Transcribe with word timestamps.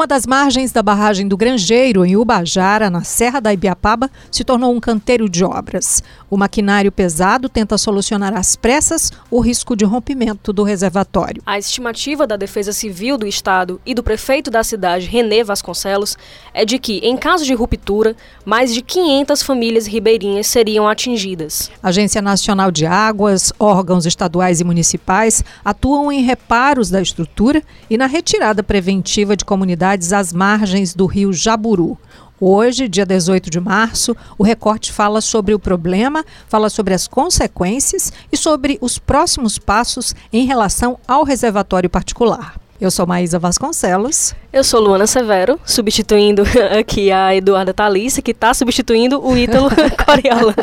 Uma 0.00 0.06
das 0.06 0.26
margens 0.26 0.72
da 0.72 0.82
barragem 0.82 1.28
do 1.28 1.36
Grangeiro, 1.36 2.06
em 2.06 2.16
Ubajara, 2.16 2.88
na 2.88 3.04
Serra 3.04 3.38
da 3.38 3.52
Ibiapaba, 3.52 4.10
se 4.30 4.42
tornou 4.42 4.74
um 4.74 4.80
canteiro 4.80 5.28
de 5.28 5.44
obras. 5.44 6.02
O 6.30 6.38
maquinário 6.38 6.90
pesado 6.90 7.50
tenta 7.50 7.76
solucionar 7.76 8.34
às 8.34 8.56
pressas 8.56 9.12
o 9.30 9.40
risco 9.40 9.76
de 9.76 9.84
rompimento 9.84 10.54
do 10.54 10.62
reservatório. 10.62 11.42
A 11.44 11.58
estimativa 11.58 12.26
da 12.26 12.38
Defesa 12.38 12.72
Civil 12.72 13.18
do 13.18 13.26
Estado 13.26 13.78
e 13.84 13.94
do 13.94 14.02
prefeito 14.02 14.50
da 14.50 14.64
cidade, 14.64 15.06
Renê 15.06 15.44
Vasconcelos, 15.44 16.16
é 16.54 16.64
de 16.64 16.78
que, 16.78 17.00
em 17.00 17.14
caso 17.14 17.44
de 17.44 17.52
ruptura, 17.52 18.16
mais 18.42 18.72
de 18.72 18.80
500 18.80 19.42
famílias 19.42 19.86
ribeirinhas 19.86 20.46
seriam 20.46 20.88
atingidas. 20.88 21.70
A 21.82 21.90
Agência 21.90 22.22
Nacional 22.22 22.70
de 22.70 22.86
Águas, 22.86 23.52
órgãos 23.58 24.06
estaduais 24.06 24.62
e 24.62 24.64
municipais 24.64 25.44
atuam 25.62 26.10
em 26.10 26.22
reparos 26.22 26.88
da 26.88 27.02
estrutura 27.02 27.62
e 27.90 27.98
na 27.98 28.06
retirada 28.06 28.62
preventiva 28.62 29.36
de 29.36 29.44
comunidades 29.44 29.89
comunidades 29.90 30.12
às 30.12 30.32
margens 30.32 30.94
do 30.94 31.06
rio 31.06 31.32
Jaburu. 31.32 31.98
Hoje, 32.40 32.88
dia 32.88 33.04
18 33.04 33.50
de 33.50 33.60
março, 33.60 34.16
o 34.38 34.42
recorte 34.42 34.92
fala 34.92 35.20
sobre 35.20 35.52
o 35.52 35.58
problema, 35.58 36.24
fala 36.48 36.70
sobre 36.70 36.94
as 36.94 37.06
consequências 37.06 38.12
e 38.32 38.36
sobre 38.36 38.78
os 38.80 38.98
próximos 38.98 39.58
passos 39.58 40.14
em 40.32 40.46
relação 40.46 40.98
ao 41.06 41.24
reservatório 41.24 41.90
particular. 41.90 42.54
Eu 42.80 42.90
sou 42.90 43.06
Maísa 43.06 43.38
Vasconcelos. 43.38 44.34
Eu 44.50 44.64
sou 44.64 44.80
Luana 44.80 45.06
Severo, 45.06 45.60
substituindo 45.66 46.44
aqui 46.78 47.12
a 47.12 47.34
Eduarda 47.34 47.74
Thalissa, 47.74 48.22
que 48.22 48.30
está 48.30 48.54
substituindo 48.54 49.20
o 49.22 49.36
Ítalo 49.36 49.68
Coriola. 50.06 50.54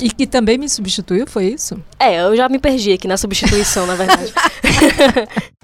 e 0.00 0.10
que 0.10 0.26
também 0.26 0.58
me 0.58 0.68
substituiu, 0.68 1.26
foi 1.28 1.44
isso? 1.44 1.80
É, 2.00 2.20
eu 2.20 2.34
já 2.34 2.48
me 2.48 2.58
perdi 2.58 2.92
aqui 2.92 3.06
na 3.06 3.16
substituição, 3.16 3.86
na 3.86 3.94
verdade. 3.94 4.32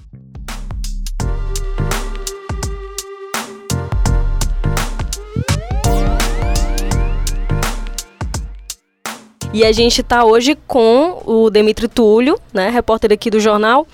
E 9.57 9.65
a 9.65 9.71
gente 9.71 10.01
está 10.01 10.23
hoje 10.23 10.55
com 10.67 11.19
o 11.25 11.49
Demetri 11.49 11.87
Túlio, 11.87 12.39
né, 12.53 12.69
repórter 12.69 13.11
aqui 13.11 13.31
do 13.31 13.39
jornal, 13.39 13.87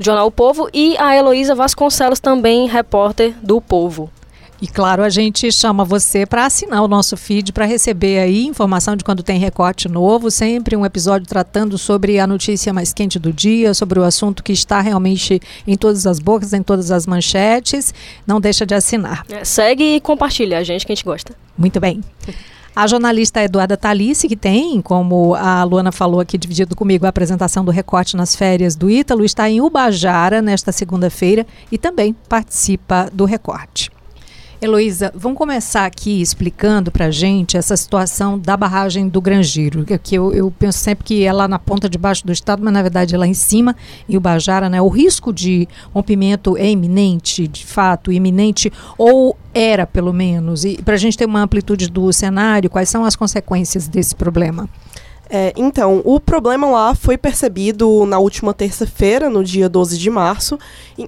Jornal 0.00 0.28
o 0.28 0.30
Povo, 0.30 0.66
e 0.72 0.96
a 0.96 1.14
Heloísa 1.14 1.54
Vasconcelos, 1.54 2.20
também 2.20 2.66
repórter 2.66 3.34
do 3.42 3.60
Povo. 3.60 4.10
E 4.62 4.66
claro, 4.66 5.02
a 5.02 5.10
gente 5.10 5.52
chama 5.52 5.84
você 5.84 6.24
para 6.24 6.46
assinar 6.46 6.82
o 6.82 6.88
nosso 6.88 7.18
feed 7.18 7.52
para 7.52 7.66
receber 7.66 8.18
aí 8.18 8.46
informação 8.46 8.96
de 8.96 9.04
quando 9.04 9.22
tem 9.22 9.38
recorte 9.38 9.90
novo, 9.90 10.30
sempre 10.30 10.74
um 10.74 10.86
episódio 10.86 11.28
tratando 11.28 11.76
sobre 11.76 12.18
a 12.18 12.26
notícia 12.26 12.72
mais 12.72 12.94
quente 12.94 13.18
do 13.18 13.30
dia, 13.30 13.74
sobre 13.74 13.98
o 13.98 14.04
assunto 14.04 14.42
que 14.42 14.54
está 14.54 14.80
realmente 14.80 15.38
em 15.66 15.76
todas 15.76 16.06
as 16.06 16.18
bocas, 16.18 16.54
em 16.54 16.62
todas 16.62 16.90
as 16.90 17.06
manchetes. 17.06 17.92
Não 18.26 18.40
deixa 18.40 18.64
de 18.64 18.74
assinar. 18.74 19.22
É, 19.28 19.44
segue 19.44 19.96
e 19.96 20.00
compartilha 20.00 20.60
a 20.60 20.62
gente 20.62 20.86
que 20.86 20.92
a 20.92 20.94
gente 20.94 21.04
gosta. 21.04 21.34
Muito 21.58 21.78
bem. 21.78 22.00
A 22.76 22.88
jornalista 22.88 23.40
Eduarda 23.40 23.76
Talice, 23.76 24.26
que 24.26 24.34
tem, 24.34 24.82
como 24.82 25.36
a 25.36 25.62
Luana 25.62 25.92
falou 25.92 26.18
aqui, 26.18 26.36
dividido 26.36 26.74
comigo, 26.74 27.06
a 27.06 27.08
apresentação 27.08 27.64
do 27.64 27.70
recorte 27.70 28.16
nas 28.16 28.34
férias 28.34 28.74
do 28.74 28.90
Ítalo, 28.90 29.24
está 29.24 29.48
em 29.48 29.60
Ubajara 29.60 30.42
nesta 30.42 30.72
segunda-feira 30.72 31.46
e 31.70 31.78
também 31.78 32.12
participa 32.28 33.08
do 33.12 33.24
recorte. 33.24 33.93
Heloísa, 34.64 35.12
vamos 35.14 35.36
começar 35.36 35.84
aqui 35.84 36.22
explicando 36.22 36.90
para 36.90 37.10
gente 37.10 37.54
essa 37.54 37.76
situação 37.76 38.38
da 38.38 38.56
barragem 38.56 39.10
do 39.10 39.20
Grangeiro, 39.20 39.84
que 39.84 40.14
eu, 40.14 40.32
eu, 40.32 40.50
penso 40.50 40.78
sempre 40.78 41.04
que 41.04 41.22
é 41.22 41.30
lá 41.30 41.46
na 41.46 41.58
ponta 41.58 41.86
de 41.86 41.98
baixo 41.98 42.24
do 42.24 42.32
estado, 42.32 42.64
mas 42.64 42.72
na 42.72 42.80
verdade 42.80 43.14
é 43.14 43.18
lá 43.18 43.26
em 43.26 43.34
cima, 43.34 43.76
em 44.08 44.16
Ubajara, 44.16 44.70
né? 44.70 44.80
O 44.80 44.88
risco 44.88 45.34
de 45.34 45.68
rompimento 45.92 46.56
é 46.56 46.70
iminente, 46.70 47.46
de 47.46 47.66
fato, 47.66 48.10
iminente, 48.10 48.72
ou 48.96 49.36
era 49.52 49.86
pelo 49.86 50.14
menos? 50.14 50.64
E 50.64 50.80
para 50.82 50.94
a 50.94 50.96
gente 50.96 51.18
ter 51.18 51.26
uma 51.26 51.42
amplitude 51.42 51.90
do 51.90 52.10
cenário, 52.10 52.70
quais 52.70 52.88
são 52.88 53.04
as 53.04 53.14
consequências 53.14 53.86
desse 53.86 54.14
problema? 54.14 54.66
É, 55.28 55.52
então, 55.56 56.02
o 56.04 56.20
problema 56.20 56.66
lá 56.68 56.94
foi 56.94 57.16
percebido 57.16 58.04
na 58.06 58.18
última 58.18 58.52
terça-feira, 58.52 59.30
no 59.30 59.42
dia 59.42 59.68
12 59.68 59.98
de 59.98 60.10
março, 60.10 60.58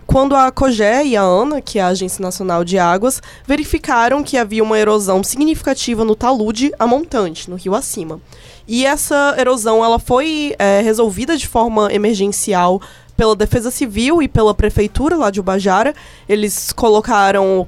quando 0.06 0.34
a 0.34 0.50
COGÉ 0.50 1.04
e 1.04 1.16
a 1.16 1.22
ANA, 1.22 1.60
que 1.60 1.78
é 1.78 1.82
a 1.82 1.88
Agência 1.88 2.22
Nacional 2.22 2.64
de 2.64 2.78
Águas, 2.78 3.22
verificaram 3.46 4.22
que 4.22 4.38
havia 4.38 4.62
uma 4.62 4.78
erosão 4.78 5.22
significativa 5.22 6.04
no 6.04 6.16
talude 6.16 6.72
a 6.78 6.86
montante, 6.86 7.50
no 7.50 7.56
rio 7.56 7.74
acima. 7.74 8.20
E 8.66 8.84
essa 8.84 9.36
erosão 9.38 9.84
ela 9.84 9.98
foi 9.98 10.54
é, 10.58 10.80
resolvida 10.80 11.36
de 11.36 11.46
forma 11.46 11.92
emergencial 11.92 12.80
pela 13.16 13.36
Defesa 13.36 13.70
Civil 13.70 14.22
e 14.22 14.28
pela 14.28 14.54
Prefeitura 14.54 15.16
lá 15.16 15.30
de 15.30 15.40
Ubajara. 15.40 15.94
Eles 16.28 16.72
colocaram 16.72 17.66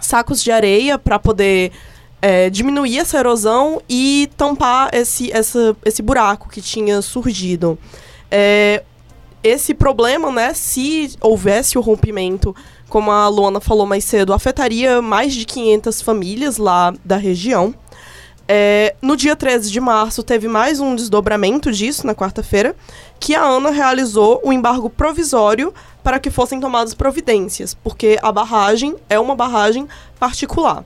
sacos 0.00 0.42
de 0.42 0.50
areia 0.52 0.98
para 0.98 1.18
poder 1.18 1.72
é, 2.20 2.50
diminuir 2.50 2.98
essa 2.98 3.18
erosão 3.18 3.80
e 3.88 4.28
tampar 4.36 4.90
esse, 4.92 5.32
essa, 5.32 5.76
esse 5.84 6.02
buraco 6.02 6.48
que 6.48 6.60
tinha 6.60 7.00
surgido. 7.00 7.78
É, 8.30 8.82
esse 9.42 9.72
problema, 9.72 10.30
né, 10.30 10.52
se 10.52 11.16
houvesse 11.20 11.78
o 11.78 11.80
rompimento, 11.80 12.54
como 12.88 13.10
a 13.10 13.28
Luana 13.28 13.60
falou 13.60 13.86
mais 13.86 14.04
cedo, 14.04 14.32
afetaria 14.32 15.00
mais 15.00 15.32
de 15.32 15.44
500 15.44 16.02
famílias 16.02 16.56
lá 16.56 16.92
da 17.04 17.16
região. 17.16 17.74
É, 18.50 18.94
no 19.02 19.14
dia 19.14 19.36
13 19.36 19.70
de 19.70 19.78
março, 19.78 20.22
teve 20.22 20.48
mais 20.48 20.80
um 20.80 20.96
desdobramento 20.96 21.70
disso, 21.70 22.06
na 22.06 22.14
quarta-feira, 22.14 22.74
que 23.20 23.34
a 23.34 23.44
ANA 23.44 23.70
realizou 23.70 24.40
o 24.42 24.48
um 24.48 24.52
embargo 24.52 24.88
provisório 24.88 25.72
para 26.02 26.18
que 26.18 26.30
fossem 26.30 26.58
tomadas 26.58 26.94
providências, 26.94 27.74
porque 27.74 28.18
a 28.22 28.32
barragem 28.32 28.96
é 29.08 29.20
uma 29.20 29.36
barragem 29.36 29.86
particular. 30.18 30.82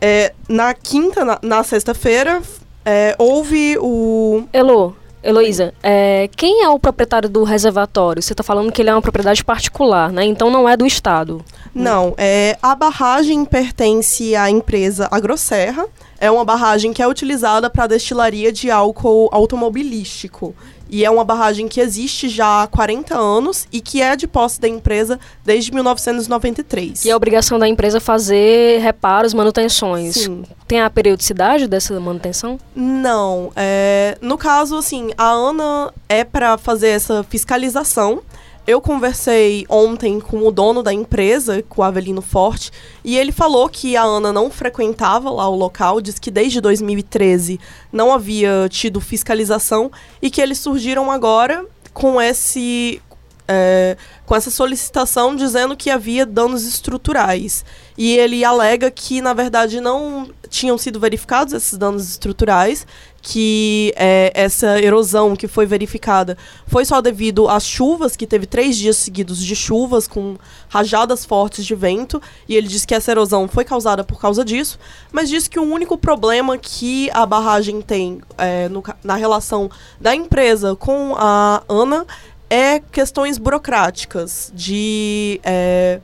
É, 0.00 0.32
na 0.48 0.74
quinta, 0.74 1.24
na, 1.24 1.38
na 1.42 1.62
sexta-feira, 1.62 2.42
é, 2.84 3.14
houve 3.18 3.76
o. 3.78 4.44
Elo, 4.52 4.96
Heloísa, 5.22 5.74
é, 5.82 6.28
quem 6.36 6.62
é 6.62 6.68
o 6.68 6.78
proprietário 6.78 7.28
do 7.28 7.42
reservatório? 7.42 8.22
Você 8.22 8.32
está 8.32 8.42
falando 8.44 8.70
que 8.70 8.80
ele 8.80 8.90
é 8.90 8.94
uma 8.94 9.02
propriedade 9.02 9.44
particular, 9.44 10.12
né? 10.12 10.24
Então 10.24 10.48
não 10.48 10.68
é 10.68 10.76
do 10.76 10.86
Estado. 10.86 11.44
Não, 11.74 12.14
é, 12.16 12.56
a 12.62 12.74
barragem 12.74 13.44
pertence 13.44 14.36
à 14.36 14.48
empresa 14.48 15.08
Agrosserra. 15.10 15.86
É 16.20 16.30
uma 16.30 16.44
barragem 16.44 16.92
que 16.92 17.02
é 17.02 17.06
utilizada 17.06 17.68
para 17.68 17.88
destilaria 17.88 18.52
de 18.52 18.70
álcool 18.70 19.28
automobilístico. 19.32 20.54
E 20.88 21.04
é 21.04 21.10
uma 21.10 21.24
barragem 21.24 21.68
que 21.68 21.80
existe 21.80 22.28
já 22.28 22.62
há 22.62 22.66
40 22.66 23.16
anos 23.16 23.66
e 23.72 23.80
que 23.80 24.00
é 24.00 24.16
de 24.16 24.26
posse 24.26 24.60
da 24.60 24.68
empresa 24.68 25.18
desde 25.44 25.72
1993. 25.72 27.04
E 27.04 27.10
a 27.10 27.16
obrigação 27.16 27.58
da 27.58 27.68
empresa 27.68 28.00
fazer 28.00 28.80
reparos, 28.80 29.34
manutenções. 29.34 30.14
Sim. 30.14 30.44
Tem 30.66 30.80
a 30.80 30.90
periodicidade 30.90 31.66
dessa 31.66 31.98
manutenção? 31.98 32.58
Não. 32.74 33.52
É, 33.56 34.16
no 34.20 34.38
caso, 34.38 34.76
assim, 34.76 35.10
a 35.16 35.30
ANA 35.30 35.92
é 36.08 36.24
para 36.24 36.56
fazer 36.58 36.88
essa 36.88 37.22
fiscalização 37.22 38.22
eu 38.68 38.82
conversei 38.82 39.64
ontem 39.66 40.20
com 40.20 40.46
o 40.46 40.52
dono 40.52 40.82
da 40.82 40.92
empresa, 40.92 41.62
com 41.62 41.80
o 41.80 41.84
Avelino 41.84 42.20
Forte, 42.20 42.70
e 43.02 43.16
ele 43.16 43.32
falou 43.32 43.66
que 43.66 43.96
a 43.96 44.02
Ana 44.02 44.30
não 44.30 44.50
frequentava 44.50 45.30
lá 45.30 45.48
o 45.48 45.56
local, 45.56 46.02
diz 46.02 46.18
que 46.18 46.30
desde 46.30 46.60
2013 46.60 47.58
não 47.90 48.12
havia 48.12 48.68
tido 48.68 49.00
fiscalização 49.00 49.90
e 50.20 50.28
que 50.28 50.42
eles 50.42 50.58
surgiram 50.58 51.10
agora 51.10 51.64
com 51.94 52.20
esse 52.20 53.00
é, 53.48 53.96
com 54.26 54.36
essa 54.36 54.50
solicitação 54.50 55.34
dizendo 55.34 55.74
que 55.74 55.88
havia 55.88 56.26
danos 56.26 56.66
estruturais. 56.66 57.64
E 57.96 58.16
ele 58.16 58.44
alega 58.44 58.90
que, 58.90 59.22
na 59.22 59.32
verdade, 59.32 59.80
não 59.80 60.30
tinham 60.50 60.76
sido 60.78 61.00
verificados 61.00 61.52
esses 61.54 61.76
danos 61.76 62.08
estruturais, 62.08 62.86
que 63.20 63.92
é, 63.96 64.30
essa 64.34 64.80
erosão 64.80 65.34
que 65.34 65.48
foi 65.48 65.66
verificada 65.66 66.38
foi 66.66 66.84
só 66.84 67.00
devido 67.00 67.48
às 67.48 67.66
chuvas, 67.66 68.16
que 68.16 68.26
teve 68.26 68.46
três 68.46 68.76
dias 68.76 68.96
seguidos 68.96 69.44
de 69.44 69.56
chuvas 69.56 70.06
com 70.06 70.36
rajadas 70.68 71.24
fortes 71.24 71.66
de 71.66 71.74
vento, 71.74 72.22
e 72.48 72.54
ele 72.54 72.68
diz 72.68 72.84
que 72.84 72.94
essa 72.94 73.10
erosão 73.10 73.48
foi 73.48 73.64
causada 73.64 74.04
por 74.04 74.20
causa 74.20 74.44
disso, 74.44 74.78
mas 75.10 75.28
diz 75.28 75.48
que 75.48 75.58
o 75.58 75.64
único 75.64 75.98
problema 75.98 76.56
que 76.56 77.10
a 77.12 77.26
barragem 77.26 77.82
tem 77.82 78.20
é, 78.36 78.68
no, 78.68 78.82
na 79.02 79.16
relação 79.16 79.68
da 80.00 80.14
empresa 80.14 80.76
com 80.76 81.14
a 81.18 81.62
ANA 81.68 82.06
é 82.50 82.80
questões 82.80 83.38
burocráticas 83.38 84.52
de. 84.54 85.40
É... 85.44 86.00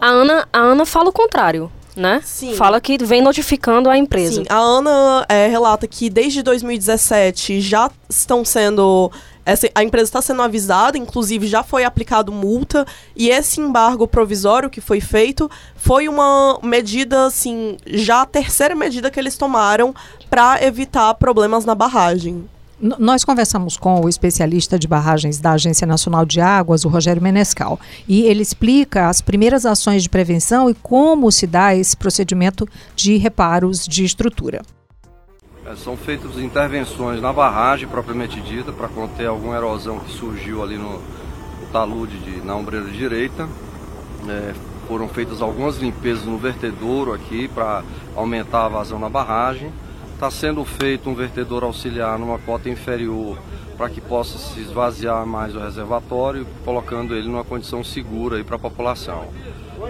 A, 0.00 0.08
Ana, 0.08 0.48
a 0.52 0.58
Ana 0.58 0.86
fala 0.86 1.10
o 1.10 1.12
contrário. 1.12 1.70
Né? 1.96 2.22
Sim. 2.24 2.54
Fala 2.54 2.80
que 2.80 2.96
vem 3.04 3.20
notificando 3.20 3.90
a 3.90 3.98
empresa. 3.98 4.36
Sim, 4.36 4.44
a 4.48 4.56
Ana 4.56 5.26
é, 5.28 5.48
relata 5.48 5.84
que 5.88 6.08
desde 6.08 6.44
2017 6.44 7.60
já 7.60 7.90
estão 8.08 8.44
sendo 8.44 9.10
essa, 9.48 9.66
a 9.74 9.82
empresa 9.82 10.04
está 10.04 10.20
sendo 10.20 10.42
avisada, 10.42 10.98
inclusive 10.98 11.46
já 11.46 11.62
foi 11.62 11.82
aplicado 11.82 12.30
multa, 12.30 12.86
e 13.16 13.30
esse 13.30 13.62
embargo 13.62 14.06
provisório 14.06 14.68
que 14.68 14.78
foi 14.78 15.00
feito 15.00 15.50
foi 15.74 16.06
uma 16.06 16.60
medida, 16.62 17.24
assim, 17.24 17.78
já 17.86 18.20
a 18.20 18.26
terceira 18.26 18.74
medida 18.74 19.10
que 19.10 19.18
eles 19.18 19.38
tomaram 19.38 19.94
para 20.28 20.62
evitar 20.62 21.14
problemas 21.14 21.64
na 21.64 21.74
barragem. 21.74 22.46
Nós 22.80 23.24
conversamos 23.24 23.76
com 23.76 24.00
o 24.00 24.08
especialista 24.08 24.78
de 24.78 24.86
barragens 24.86 25.40
da 25.40 25.52
Agência 25.52 25.86
Nacional 25.86 26.24
de 26.24 26.40
Águas, 26.40 26.84
o 26.84 26.88
Rogério 26.88 27.20
Menescal, 27.20 27.78
e 28.06 28.22
ele 28.22 28.40
explica 28.40 29.08
as 29.08 29.20
primeiras 29.20 29.66
ações 29.66 30.02
de 30.02 30.08
prevenção 30.08 30.70
e 30.70 30.74
como 30.74 31.32
se 31.32 31.44
dá 31.44 31.74
esse 31.74 31.96
procedimento 31.96 32.68
de 32.94 33.16
reparos 33.16 33.84
de 33.84 34.04
estrutura. 34.04 34.62
É, 35.66 35.74
são 35.74 35.96
feitas 35.96 36.38
intervenções 36.38 37.20
na 37.20 37.32
barragem 37.32 37.88
propriamente 37.88 38.40
dita 38.40 38.72
para 38.72 38.86
conter 38.86 39.26
alguma 39.26 39.56
erosão 39.56 39.98
que 39.98 40.12
surgiu 40.12 40.62
ali 40.62 40.78
no, 40.78 41.00
talude 41.72 42.16
de, 42.18 42.40
na 42.44 42.54
ombreira 42.54 42.86
direita. 42.90 43.48
É, 44.28 44.54
foram 44.86 45.08
feitas 45.08 45.42
algumas 45.42 45.78
limpezas 45.78 46.24
no 46.24 46.38
vertedouro 46.38 47.12
aqui 47.12 47.48
para 47.48 47.82
aumentar 48.16 48.66
a 48.66 48.68
vazão 48.68 48.98
na 48.98 49.08
barragem. 49.08 49.70
Está 50.18 50.32
sendo 50.32 50.64
feito 50.64 51.08
um 51.08 51.14
vertedor 51.14 51.62
auxiliar 51.62 52.18
numa 52.18 52.40
cota 52.40 52.68
inferior 52.68 53.38
para 53.76 53.88
que 53.88 54.00
possa 54.00 54.36
se 54.36 54.58
esvaziar 54.58 55.24
mais 55.24 55.54
o 55.54 55.60
reservatório, 55.60 56.44
colocando 56.64 57.14
ele 57.14 57.28
numa 57.28 57.44
condição 57.44 57.84
segura 57.84 58.42
para 58.42 58.56
a 58.56 58.58
população. 58.58 59.28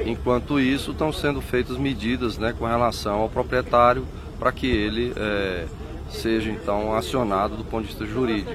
Enquanto 0.05 0.61
isso, 0.61 0.91
estão 0.91 1.11
sendo 1.15 1.41
feitas 1.41 1.79
medidas 1.79 2.37
né, 2.37 2.53
com 2.59 2.67
relação 2.67 3.21
ao 3.21 3.31
proprietário 3.31 4.07
para 4.39 4.53
que 4.53 4.67
ele 4.67 5.15
é, 5.17 5.65
seja 6.11 6.51
então 6.51 6.95
acionado 6.95 7.57
do 7.57 7.65
ponto 7.65 7.85
de 7.85 7.89
vista 7.89 8.05
jurídico. 8.05 8.53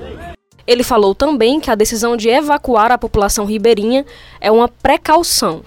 Ele 0.68 0.84
falou 0.84 1.16
também 1.16 1.60
que 1.60 1.72
a 1.72 1.76
decisão 1.76 2.16
de 2.16 2.30
evacuar 2.30 2.92
a 2.92 3.00
população 3.00 3.46
ribeirinha 3.46 4.06
é 4.40 4.52
uma 4.52 4.68
precaução 4.68 5.64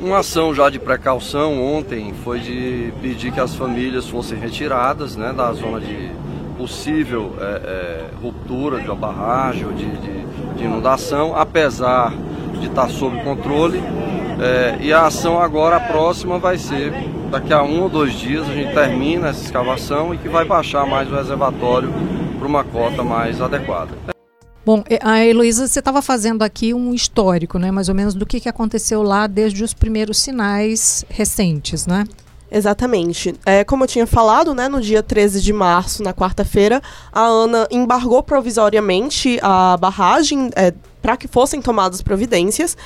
uma 0.00 0.18
ação 0.18 0.54
já 0.54 0.70
de 0.70 0.78
precaução 0.78 1.62
ontem 1.62 2.14
foi 2.24 2.40
de 2.40 2.92
pedir 3.02 3.32
que 3.32 3.40
as 3.40 3.54
famílias 3.54 4.08
fossem 4.08 4.38
retiradas 4.38 5.14
né, 5.14 5.32
da 5.32 5.52
zona 5.52 5.80
de 5.80 6.10
possível 6.56 7.36
é, 7.38 7.44
é, 7.44 8.06
ruptura 8.20 8.80
de 8.80 8.86
uma 8.86 8.96
barragem 8.96 9.64
ou 9.66 9.72
de, 9.72 9.86
de, 9.86 10.24
de, 10.56 10.64
inundação, 10.64 11.34
apesar 11.34 12.12
de 12.60 12.66
estar 12.66 12.88
sob 12.88 13.22
controle. 13.22 13.82
É, 14.38 14.78
e 14.80 14.92
a 14.92 15.06
ação 15.06 15.40
agora, 15.40 15.76
a 15.76 15.80
próxima, 15.80 16.38
vai 16.38 16.58
ser 16.58 16.92
daqui 17.30 17.52
a 17.52 17.62
um 17.62 17.82
ou 17.82 17.88
dois 17.88 18.12
dias 18.12 18.48
a 18.48 18.52
gente 18.52 18.74
termina 18.74 19.28
essa 19.28 19.42
escavação 19.42 20.14
e 20.14 20.18
que 20.18 20.28
vai 20.28 20.44
baixar 20.44 20.86
mais 20.86 21.10
o 21.10 21.14
reservatório 21.14 21.90
para 22.38 22.48
uma 22.48 22.64
cota 22.64 23.02
mais 23.02 23.40
adequada. 23.40 24.19
Bom, 24.64 24.84
a 25.00 25.24
Heloísa, 25.24 25.66
você 25.66 25.78
estava 25.78 26.02
fazendo 26.02 26.42
aqui 26.42 26.74
um 26.74 26.92
histórico, 26.92 27.58
né, 27.58 27.70
mais 27.70 27.88
ou 27.88 27.94
menos, 27.94 28.14
do 28.14 28.26
que, 28.26 28.40
que 28.40 28.48
aconteceu 28.48 29.02
lá 29.02 29.26
desde 29.26 29.64
os 29.64 29.72
primeiros 29.72 30.18
sinais 30.18 31.04
recentes, 31.08 31.86
né? 31.86 32.04
Exatamente. 32.50 33.34
É, 33.46 33.64
como 33.64 33.84
eu 33.84 33.88
tinha 33.88 34.06
falado, 34.06 34.54
né, 34.54 34.68
no 34.68 34.80
dia 34.80 35.02
13 35.02 35.40
de 35.40 35.52
março, 35.52 36.02
na 36.02 36.12
quarta-feira, 36.12 36.82
a 37.12 37.24
ANA 37.24 37.68
embargou 37.70 38.22
provisoriamente 38.22 39.38
a 39.40 39.76
barragem 39.76 40.50
é, 40.56 40.74
para 41.00 41.16
que 41.16 41.28
fossem 41.28 41.62
tomadas 41.62 42.02
providências. 42.02 42.76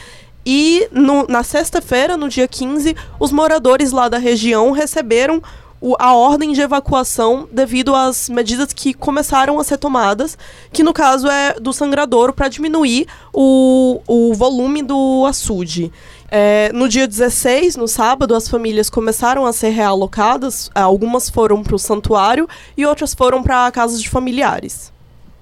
E 0.47 0.87
no, 0.93 1.27
na 1.27 1.43
sexta-feira, 1.43 2.17
no 2.17 2.29
dia 2.29 2.47
15, 2.47 2.95
os 3.19 3.33
moradores 3.33 3.91
lá 3.91 4.09
da 4.09 4.19
região 4.19 4.71
receberam 4.73 5.43
o, 5.85 5.95
a 5.99 6.15
ordem 6.15 6.53
de 6.55 6.63
evacuação 6.63 7.47
devido 7.53 7.95
às 7.95 8.31
medidas 8.31 8.73
que 8.73 8.95
começaram 8.95 9.61
a 9.61 9.65
ser 9.65 9.77
tomadas, 9.77 10.39
que 10.73 10.83
no 10.83 10.95
caso 10.95 11.29
é 11.29 11.61
do 11.61 11.75
sangradouro 11.75 12.33
para 12.33 12.49
diminuir 12.49 13.07
o, 13.35 14.01
o 14.09 14.33
volume 14.33 14.83
do 14.83 15.27
açude. 15.29 15.93
É, 16.31 16.73
no 16.73 16.89
dia 16.89 17.07
16, 17.07 17.77
no 17.77 17.87
sábado, 17.87 18.35
as 18.35 18.49
famílias 18.49 18.89
começaram 18.89 19.45
a 19.45 19.53
ser 19.53 19.69
realocadas. 19.69 20.71
Algumas 20.75 21.29
foram 21.29 21.63
para 21.63 21.77
o 21.77 21.79
santuário 21.79 22.49
e 22.79 22.87
outras 22.87 23.13
foram 23.13 23.43
para 23.43 23.71
casas 23.71 24.01
de 24.01 24.09
familiares. 24.09 24.91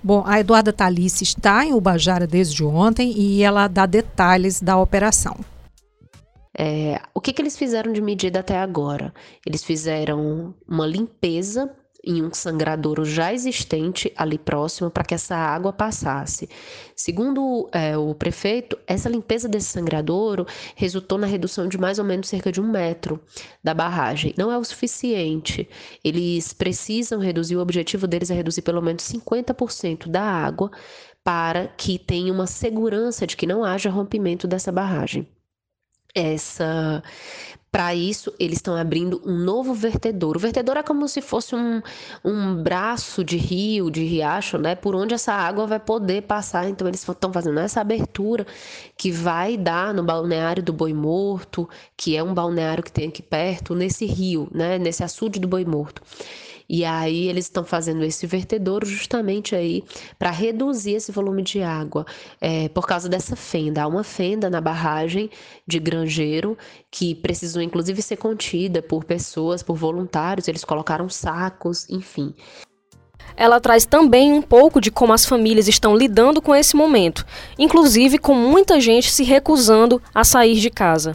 Bom, 0.02 0.24
a 0.26 0.40
Eduarda 0.40 0.72
Talice 0.72 1.22
está 1.22 1.64
em 1.64 1.72
Ubajara 1.72 2.26
desde 2.26 2.64
ontem 2.64 3.12
e 3.16 3.44
ela 3.44 3.68
dá 3.68 3.86
detalhes 3.86 4.60
da 4.60 4.76
operação. 4.76 5.36
É, 6.58 7.00
o 7.14 7.20
que, 7.20 7.32
que 7.32 7.40
eles 7.40 7.56
fizeram 7.56 7.92
de 7.92 8.00
medida 8.00 8.40
até 8.40 8.58
agora? 8.58 9.12
Eles 9.46 9.64
fizeram 9.64 10.54
uma 10.68 10.86
limpeza 10.86 11.74
em 12.04 12.22
um 12.22 12.34
sangradouro 12.34 13.04
já 13.04 13.32
existente 13.32 14.12
ali 14.16 14.36
próximo 14.36 14.90
para 14.90 15.04
que 15.04 15.14
essa 15.14 15.36
água 15.36 15.72
passasse. 15.72 16.48
Segundo 16.96 17.68
é, 17.72 17.96
o 17.96 18.14
prefeito, 18.14 18.76
essa 18.86 19.08
limpeza 19.08 19.48
desse 19.48 19.68
sangradouro 19.68 20.46
resultou 20.74 21.16
na 21.16 21.26
redução 21.26 21.68
de 21.68 21.78
mais 21.78 21.98
ou 21.98 22.04
menos 22.04 22.28
cerca 22.28 22.50
de 22.50 22.60
um 22.60 22.68
metro 22.68 23.20
da 23.62 23.72
barragem. 23.72 24.34
Não 24.36 24.50
é 24.50 24.58
o 24.58 24.64
suficiente. 24.64 25.68
Eles 26.02 26.52
precisam 26.52 27.20
reduzir, 27.20 27.56
o 27.56 27.60
objetivo 27.60 28.06
deles 28.06 28.30
é 28.30 28.34
reduzir 28.34 28.62
pelo 28.62 28.82
menos 28.82 29.04
50% 29.04 30.08
da 30.08 30.22
água 30.22 30.70
para 31.22 31.68
que 31.68 32.00
tenha 32.00 32.32
uma 32.32 32.48
segurança 32.48 33.26
de 33.26 33.36
que 33.36 33.46
não 33.46 33.64
haja 33.64 33.88
rompimento 33.88 34.48
dessa 34.48 34.72
barragem 34.72 35.28
essa 36.14 37.02
para 37.72 37.94
isso, 37.94 38.30
eles 38.38 38.58
estão 38.58 38.76
abrindo 38.76 39.22
um 39.24 39.34
novo 39.34 39.72
vertedor. 39.72 40.36
O 40.36 40.38
vertedor 40.38 40.76
é 40.76 40.82
como 40.82 41.08
se 41.08 41.22
fosse 41.22 41.54
um, 41.54 41.80
um 42.22 42.62
braço 42.62 43.24
de 43.24 43.38
rio, 43.38 43.90
de 43.90 44.04
riacho, 44.04 44.58
né? 44.58 44.74
Por 44.74 44.94
onde 44.94 45.14
essa 45.14 45.32
água 45.32 45.66
vai 45.66 45.80
poder 45.80 46.20
passar. 46.24 46.68
Então, 46.68 46.86
eles 46.86 47.08
estão 47.08 47.32
fazendo 47.32 47.58
essa 47.58 47.80
abertura 47.80 48.46
que 48.94 49.10
vai 49.10 49.56
dar 49.56 49.94
no 49.94 50.02
balneário 50.02 50.62
do 50.62 50.70
Boi 50.70 50.92
Morto, 50.92 51.66
que 51.96 52.14
é 52.14 52.22
um 52.22 52.34
balneário 52.34 52.84
que 52.84 52.92
tem 52.92 53.08
aqui 53.08 53.22
perto, 53.22 53.74
nesse 53.74 54.04
rio, 54.04 54.48
né? 54.52 54.78
Nesse 54.78 55.02
açude 55.02 55.40
do 55.40 55.48
Boi 55.48 55.64
Morto. 55.64 56.02
E 56.72 56.86
aí 56.86 57.28
eles 57.28 57.44
estão 57.44 57.66
fazendo 57.66 58.02
esse 58.02 58.26
vertedouro 58.26 58.86
justamente 58.86 59.54
aí 59.54 59.84
para 60.18 60.30
reduzir 60.30 60.94
esse 60.94 61.12
volume 61.12 61.42
de 61.42 61.62
água 61.62 62.06
é, 62.40 62.70
por 62.70 62.86
causa 62.86 63.10
dessa 63.10 63.36
fenda. 63.36 63.82
Há 63.82 63.86
uma 63.86 64.02
fenda 64.02 64.48
na 64.48 64.58
barragem 64.58 65.28
de 65.66 65.78
Grangeiro 65.78 66.56
que 66.90 67.14
precisou 67.14 67.60
inclusive 67.60 68.00
ser 68.00 68.16
contida 68.16 68.80
por 68.80 69.04
pessoas, 69.04 69.62
por 69.62 69.76
voluntários. 69.76 70.48
Eles 70.48 70.64
colocaram 70.64 71.10
sacos, 71.10 71.86
enfim. 71.90 72.34
Ela 73.36 73.60
traz 73.60 73.84
também 73.84 74.32
um 74.32 74.40
pouco 74.40 74.80
de 74.80 74.90
como 74.90 75.12
as 75.12 75.26
famílias 75.26 75.68
estão 75.68 75.94
lidando 75.94 76.40
com 76.40 76.54
esse 76.54 76.74
momento, 76.74 77.26
inclusive 77.58 78.16
com 78.16 78.34
muita 78.34 78.80
gente 78.80 79.10
se 79.10 79.24
recusando 79.24 80.00
a 80.14 80.24
sair 80.24 80.58
de 80.58 80.70
casa. 80.70 81.14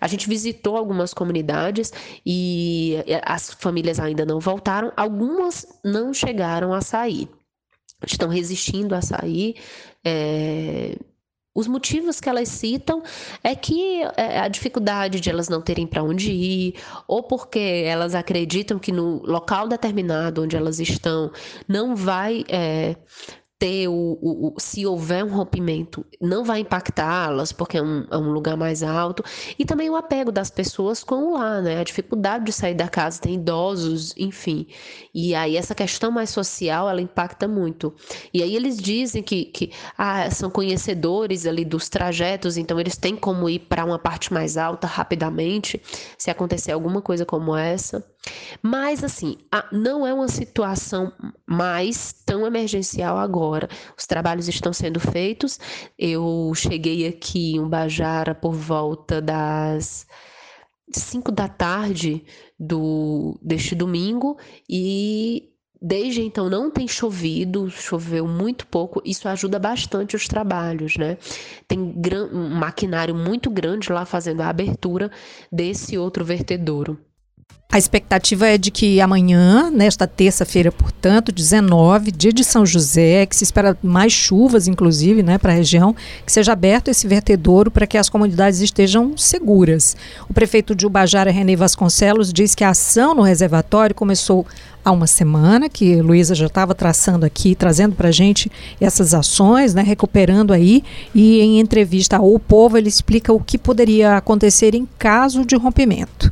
A 0.00 0.06
gente 0.06 0.28
visitou 0.28 0.76
algumas 0.76 1.14
comunidades 1.14 1.92
e 2.24 2.96
as 3.24 3.52
famílias 3.54 3.98
ainda 3.98 4.24
não 4.24 4.40
voltaram, 4.40 4.92
algumas 4.96 5.66
não 5.84 6.12
chegaram 6.12 6.72
a 6.72 6.80
sair. 6.80 7.28
Estão 8.06 8.28
resistindo 8.28 8.94
a 8.94 9.02
sair. 9.02 9.56
É... 10.04 10.96
Os 11.54 11.66
motivos 11.66 12.18
que 12.18 12.30
elas 12.30 12.48
citam 12.48 13.02
é 13.44 13.54
que 13.54 14.00
é, 14.16 14.40
a 14.40 14.48
dificuldade 14.48 15.20
de 15.20 15.28
elas 15.28 15.50
não 15.50 15.60
terem 15.60 15.86
para 15.86 16.02
onde 16.02 16.32
ir, 16.32 16.74
ou 17.06 17.22
porque 17.22 17.84
elas 17.86 18.14
acreditam 18.14 18.78
que 18.78 18.90
no 18.90 19.22
local 19.26 19.68
determinado 19.68 20.42
onde 20.42 20.56
elas 20.56 20.80
estão 20.80 21.30
não 21.68 21.94
vai 21.94 22.42
é, 22.48 22.96
ter 23.62 23.86
o, 23.86 24.18
o, 24.20 24.48
o, 24.48 24.54
se 24.58 24.84
houver 24.84 25.24
um 25.24 25.28
rompimento, 25.28 26.04
não 26.20 26.42
vai 26.42 26.58
impactá-las, 26.58 27.52
porque 27.52 27.78
é 27.78 27.82
um, 27.82 28.04
é 28.10 28.16
um, 28.16 28.32
lugar 28.32 28.56
mais 28.56 28.82
alto, 28.82 29.22
e 29.56 29.64
também 29.64 29.88
o 29.88 29.94
apego 29.94 30.32
das 30.32 30.50
pessoas 30.50 31.04
com 31.04 31.26
o 31.26 31.34
lá, 31.34 31.62
né? 31.62 31.78
A 31.78 31.84
dificuldade 31.84 32.44
de 32.44 32.52
sair 32.52 32.74
da 32.74 32.88
casa, 32.88 33.20
tem 33.20 33.34
idosos, 33.34 34.12
enfim. 34.16 34.66
E 35.14 35.32
aí 35.32 35.56
essa 35.56 35.76
questão 35.76 36.10
mais 36.10 36.30
social, 36.30 36.90
ela 36.90 37.00
impacta 37.00 37.46
muito. 37.46 37.94
E 38.34 38.42
aí 38.42 38.56
eles 38.56 38.78
dizem 38.78 39.22
que, 39.22 39.44
que 39.44 39.70
ah, 39.96 40.28
são 40.28 40.50
conhecedores 40.50 41.46
ali 41.46 41.64
dos 41.64 41.88
trajetos, 41.88 42.56
então 42.56 42.80
eles 42.80 42.96
têm 42.96 43.14
como 43.14 43.48
ir 43.48 43.60
para 43.60 43.84
uma 43.84 43.98
parte 43.98 44.32
mais 44.32 44.56
alta 44.56 44.88
rapidamente, 44.88 45.80
se 46.18 46.32
acontecer 46.32 46.72
alguma 46.72 47.00
coisa 47.00 47.24
como 47.24 47.54
essa. 47.54 48.11
Mas, 48.62 49.02
assim, 49.02 49.36
não 49.72 50.06
é 50.06 50.14
uma 50.14 50.28
situação 50.28 51.12
mais 51.46 52.12
tão 52.24 52.46
emergencial 52.46 53.18
agora. 53.18 53.68
Os 53.98 54.06
trabalhos 54.06 54.48
estão 54.48 54.72
sendo 54.72 55.00
feitos. 55.00 55.58
Eu 55.98 56.52
cheguei 56.54 57.06
aqui 57.06 57.56
em 57.56 57.68
Bajara 57.68 58.34
por 58.34 58.52
volta 58.52 59.20
das 59.20 60.06
5 60.92 61.32
da 61.32 61.48
tarde 61.48 62.24
do, 62.58 63.38
deste 63.42 63.74
domingo 63.74 64.38
e 64.68 65.52
Desde 65.84 66.22
então 66.22 66.48
não 66.48 66.70
tem 66.70 66.86
chovido, 66.86 67.68
choveu 67.68 68.24
muito 68.28 68.68
pouco, 68.68 69.02
isso 69.04 69.28
ajuda 69.28 69.58
bastante 69.58 70.14
os 70.14 70.28
trabalhos, 70.28 70.96
né? 70.96 71.18
Tem 71.66 71.76
um 71.80 72.50
maquinário 72.50 73.12
muito 73.16 73.50
grande 73.50 73.90
lá 73.90 74.06
fazendo 74.06 74.42
a 74.42 74.48
abertura 74.48 75.10
desse 75.50 75.98
outro 75.98 76.24
vertedouro. 76.24 76.96
A 77.72 77.78
expectativa 77.78 78.46
é 78.46 78.58
de 78.58 78.70
que 78.70 79.00
amanhã, 79.00 79.70
nesta 79.70 80.06
terça-feira, 80.06 80.70
portanto, 80.70 81.32
19, 81.32 82.12
dia 82.12 82.30
de 82.30 82.44
São 82.44 82.66
José, 82.66 83.24
que 83.24 83.34
se 83.34 83.44
espera 83.44 83.74
mais 83.82 84.12
chuvas, 84.12 84.68
inclusive, 84.68 85.22
né, 85.22 85.38
para 85.38 85.52
a 85.52 85.56
região, 85.56 85.96
que 86.26 86.30
seja 86.30 86.52
aberto 86.52 86.88
esse 86.88 87.08
vertedouro 87.08 87.70
para 87.70 87.86
que 87.86 87.96
as 87.96 88.10
comunidades 88.10 88.60
estejam 88.60 89.16
seguras. 89.16 89.96
O 90.28 90.34
prefeito 90.34 90.74
de 90.74 90.86
Ubajara, 90.86 91.30
René 91.30 91.56
Vasconcelos, 91.56 92.30
diz 92.30 92.54
que 92.54 92.62
a 92.62 92.68
ação 92.68 93.14
no 93.14 93.22
reservatório 93.22 93.94
começou 93.94 94.46
há 94.84 94.92
uma 94.92 95.06
semana, 95.06 95.66
que 95.70 95.96
Luísa 96.02 96.34
já 96.34 96.48
estava 96.48 96.74
traçando 96.74 97.24
aqui, 97.24 97.54
trazendo 97.54 97.94
para 97.94 98.10
a 98.10 98.12
gente 98.12 98.52
essas 98.82 99.14
ações, 99.14 99.72
né, 99.72 99.80
recuperando 99.80 100.52
aí, 100.52 100.84
e 101.14 101.40
em 101.40 101.58
entrevista 101.58 102.18
ao 102.18 102.38
Povo 102.38 102.76
ele 102.76 102.90
explica 102.90 103.32
o 103.32 103.42
que 103.42 103.56
poderia 103.56 104.18
acontecer 104.18 104.74
em 104.74 104.86
caso 104.98 105.42
de 105.46 105.56
rompimento. 105.56 106.30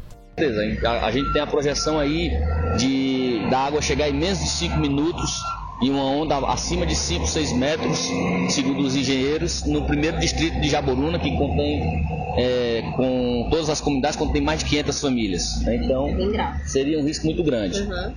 A, 0.84 1.06
a 1.06 1.10
gente 1.10 1.32
tem 1.32 1.42
a 1.42 1.46
projeção 1.46 1.98
aí 1.98 2.30
de 2.76 3.46
da 3.50 3.58
água 3.60 3.82
chegar 3.82 4.08
em 4.08 4.12
menos 4.12 4.38
de 4.38 4.48
5 4.48 4.78
minutos 4.78 5.40
em 5.82 5.90
uma 5.90 6.04
onda 6.04 6.36
acima 6.46 6.84
de 6.84 6.94
5, 6.94 7.26
6 7.26 7.52
metros, 7.54 8.08
segundo 8.50 8.80
os 8.80 8.94
engenheiros, 8.94 9.64
no 9.64 9.86
primeiro 9.86 10.18
distrito 10.18 10.60
de 10.60 10.68
Jaboruna, 10.68 11.18
que 11.18 11.34
contém, 11.36 12.04
é, 12.36 12.82
com 12.94 13.48
todas 13.50 13.70
as 13.70 13.80
comunidades, 13.80 14.16
contém 14.16 14.42
mais 14.42 14.58
de 14.60 14.66
500 14.66 15.00
famílias. 15.00 15.62
Né? 15.62 15.76
Então, 15.76 16.06
seria 16.66 16.98
um 16.98 17.04
risco 17.04 17.24
muito 17.24 17.42
grande. 17.42 17.80
Uhum. 17.80 18.12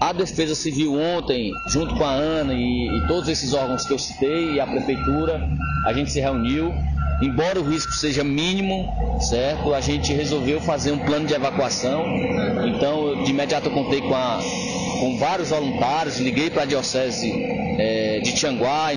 A 0.00 0.12
Defesa 0.12 0.56
Civil 0.56 0.92
ontem, 0.92 1.52
junto 1.68 1.94
com 1.94 2.04
a 2.04 2.10
ANA 2.10 2.52
e, 2.52 2.98
e 2.98 3.06
todos 3.06 3.28
esses 3.28 3.54
órgãos 3.54 3.86
que 3.86 3.92
eu 3.92 3.98
citei, 3.98 4.54
e 4.54 4.60
a 4.60 4.66
Prefeitura, 4.66 5.40
a 5.86 5.92
gente 5.92 6.10
se 6.10 6.18
reuniu 6.18 6.74
embora 7.22 7.60
o 7.60 7.64
risco 7.64 7.92
seja 7.92 8.24
mínimo, 8.24 8.92
certo? 9.20 9.74
A 9.74 9.80
gente 9.80 10.12
resolveu 10.12 10.60
fazer 10.60 10.92
um 10.92 10.98
plano 10.98 11.26
de 11.26 11.34
evacuação. 11.34 12.04
Então, 12.66 13.22
de 13.22 13.30
imediato 13.30 13.68
eu 13.68 13.72
contei 13.72 14.00
com, 14.00 14.14
a, 14.14 14.40
com 15.00 15.18
vários 15.18 15.50
voluntários, 15.50 16.18
liguei 16.18 16.50
para 16.50 16.62
a 16.62 16.66
Diocese 16.66 17.32
é, 17.78 18.20
de 18.20 18.34
Tianguá. 18.34 18.92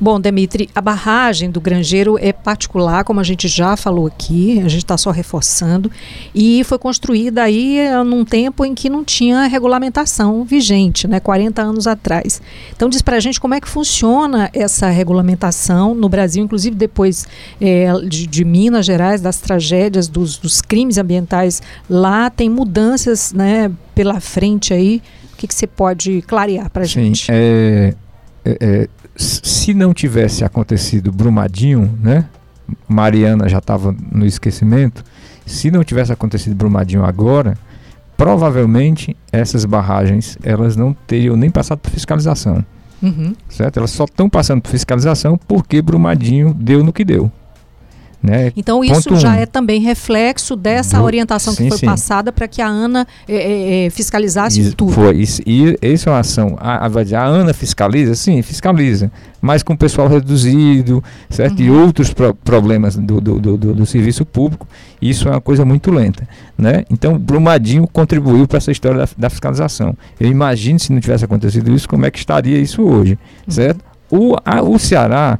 Bom, 0.00 0.20
Demitri, 0.20 0.70
a 0.76 0.80
barragem 0.80 1.50
do 1.50 1.60
Grangeiro 1.60 2.16
é 2.20 2.32
particular, 2.32 3.02
como 3.02 3.18
a 3.18 3.24
gente 3.24 3.48
já 3.48 3.76
falou 3.76 4.06
aqui, 4.06 4.60
a 4.60 4.68
gente 4.68 4.84
está 4.84 4.96
só 4.96 5.10
reforçando, 5.10 5.90
e 6.32 6.62
foi 6.62 6.78
construída 6.78 7.42
aí 7.42 7.78
eh, 7.80 8.04
num 8.04 8.24
tempo 8.24 8.64
em 8.64 8.76
que 8.76 8.88
não 8.88 9.02
tinha 9.02 9.48
regulamentação 9.48 10.44
vigente, 10.44 11.08
né, 11.08 11.18
40 11.18 11.60
anos 11.62 11.88
atrás. 11.88 12.40
Então 12.70 12.88
diz 12.88 13.02
para 13.02 13.16
a 13.16 13.20
gente 13.20 13.40
como 13.40 13.54
é 13.54 13.60
que 13.60 13.68
funciona 13.68 14.48
essa 14.52 14.88
regulamentação 14.88 15.96
no 15.96 16.08
Brasil, 16.08 16.44
inclusive 16.44 16.76
depois 16.76 17.26
é, 17.60 17.92
de, 18.06 18.28
de, 18.28 18.44
Minas 18.44 18.86
Gerais, 18.86 19.20
das 19.20 19.38
tragédias, 19.38 20.06
dos, 20.06 20.38
dos, 20.38 20.62
crimes 20.62 20.96
ambientais 20.96 21.60
lá, 21.90 22.30
tem 22.30 22.48
mudanças 22.48 23.32
né, 23.32 23.68
pela 23.96 24.20
frente 24.20 24.72
aí. 24.72 25.02
O 25.32 25.36
que, 25.36 25.48
que 25.48 25.54
você 25.54 25.66
pode 25.66 26.22
clarear 26.22 26.70
para 26.70 26.82
a 26.82 26.86
gente? 26.86 27.26
Sim, 27.26 27.32
é, 27.32 27.94
é, 28.44 28.56
é 28.60 28.88
se 29.18 29.74
não 29.74 29.92
tivesse 29.92 30.44
acontecido 30.44 31.10
Brumadinho, 31.10 31.98
né? 32.00 32.26
Mariana 32.86 33.48
já 33.48 33.58
estava 33.58 33.94
no 34.12 34.24
esquecimento. 34.24 35.04
Se 35.44 35.70
não 35.70 35.82
tivesse 35.82 36.12
acontecido 36.12 36.54
Brumadinho 36.54 37.04
agora, 37.04 37.58
provavelmente 38.16 39.16
essas 39.32 39.64
barragens 39.64 40.38
elas 40.42 40.76
não 40.76 40.92
teriam 40.92 41.36
nem 41.36 41.50
passado 41.50 41.78
por 41.78 41.90
fiscalização. 41.90 42.64
Uhum. 43.02 43.34
Certo? 43.48 43.78
Elas 43.78 43.90
só 43.90 44.04
estão 44.04 44.28
passando 44.28 44.60
por 44.60 44.70
fiscalização 44.70 45.38
porque 45.48 45.82
Brumadinho 45.82 46.54
deu 46.54 46.84
no 46.84 46.92
que 46.92 47.04
deu. 47.04 47.30
Né? 48.20 48.52
Então 48.56 48.82
isso 48.82 49.14
já 49.16 49.36
é 49.36 49.46
também 49.46 49.80
reflexo 49.80 50.56
dessa 50.56 50.98
Do, 50.98 51.04
orientação 51.04 51.52
sim, 51.52 51.64
que 51.64 51.68
foi 51.68 51.78
sim. 51.78 51.86
passada 51.86 52.32
para 52.32 52.48
que 52.48 52.60
a 52.60 52.66
ANA 52.66 53.06
é, 53.28 53.86
é, 53.86 53.90
fiscalizasse 53.90 54.60
isso, 54.60 54.74
tudo. 54.74 54.90
Foi, 54.90 55.16
isso, 55.16 55.40
e 55.46 55.78
isso 55.80 56.08
é 56.08 56.12
uma 56.12 56.18
ação. 56.18 56.56
A, 56.58 56.86
a, 56.86 56.88
a, 56.88 57.24
ANA 57.24 57.54
fiscaliza? 57.54 58.16
Sim, 58.16 58.42
fiscaliza. 58.42 59.10
Mas 59.40 59.62
com 59.62 59.76
pessoal 59.76 60.08
reduzido, 60.08 61.02
certo? 61.30 61.60
Uhum. 61.60 61.66
E 61.66 61.70
outros 61.70 62.12
pro, 62.12 62.34
problemas 62.34 62.96
do, 62.96 63.20
do, 63.20 63.38
do, 63.38 63.56
do, 63.56 63.86
serviço 63.86 64.26
público, 64.26 64.66
isso 65.00 65.28
é 65.28 65.30
uma 65.30 65.40
coisa 65.40 65.64
muito 65.64 65.92
lenta. 65.92 66.28
Né? 66.56 66.84
Então, 66.90 67.16
Brumadinho 67.16 67.86
contribuiu 67.86 68.48
para 68.48 68.58
essa 68.58 68.72
história 68.72 68.98
da, 68.98 69.08
da, 69.16 69.30
fiscalização. 69.30 69.96
Eu 70.18 70.28
imagino 70.28 70.80
se 70.80 70.92
não 70.92 71.00
tivesse 71.00 71.24
acontecido 71.24 71.72
isso, 71.72 71.88
como 71.88 72.04
é 72.04 72.10
que 72.10 72.18
estaria 72.18 72.58
isso 72.58 72.82
hoje, 72.82 73.12
uhum. 73.46 73.54
certo? 73.54 73.84
O, 74.10 74.36
a, 74.44 74.60
o 74.60 74.76
Ceará 74.76 75.38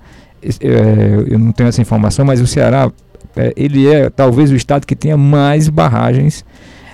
eu 0.61 1.39
não 1.39 1.53
tenho 1.53 1.69
essa 1.69 1.81
informação, 1.81 2.25
mas 2.25 2.41
o 2.41 2.47
Ceará 2.47 2.91
é, 3.37 3.53
ele 3.57 3.87
é 3.89 4.11
talvez 4.11 4.51
o 4.51 4.57
estado 4.57 4.87
que 4.87 4.97
tenha 4.97 5.17
mais 5.17 5.69
barragens 5.69 6.45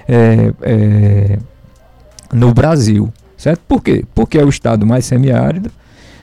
é, 0.06 0.52
é, 0.62 1.38
no 2.32 2.52
Brasil, 2.52 3.12
certo? 3.36 3.60
Por 3.66 3.82
quê? 3.82 4.04
Porque 4.14 4.38
é 4.38 4.44
o 4.44 4.48
estado 4.48 4.86
mais 4.86 5.06
semiárido, 5.06 5.70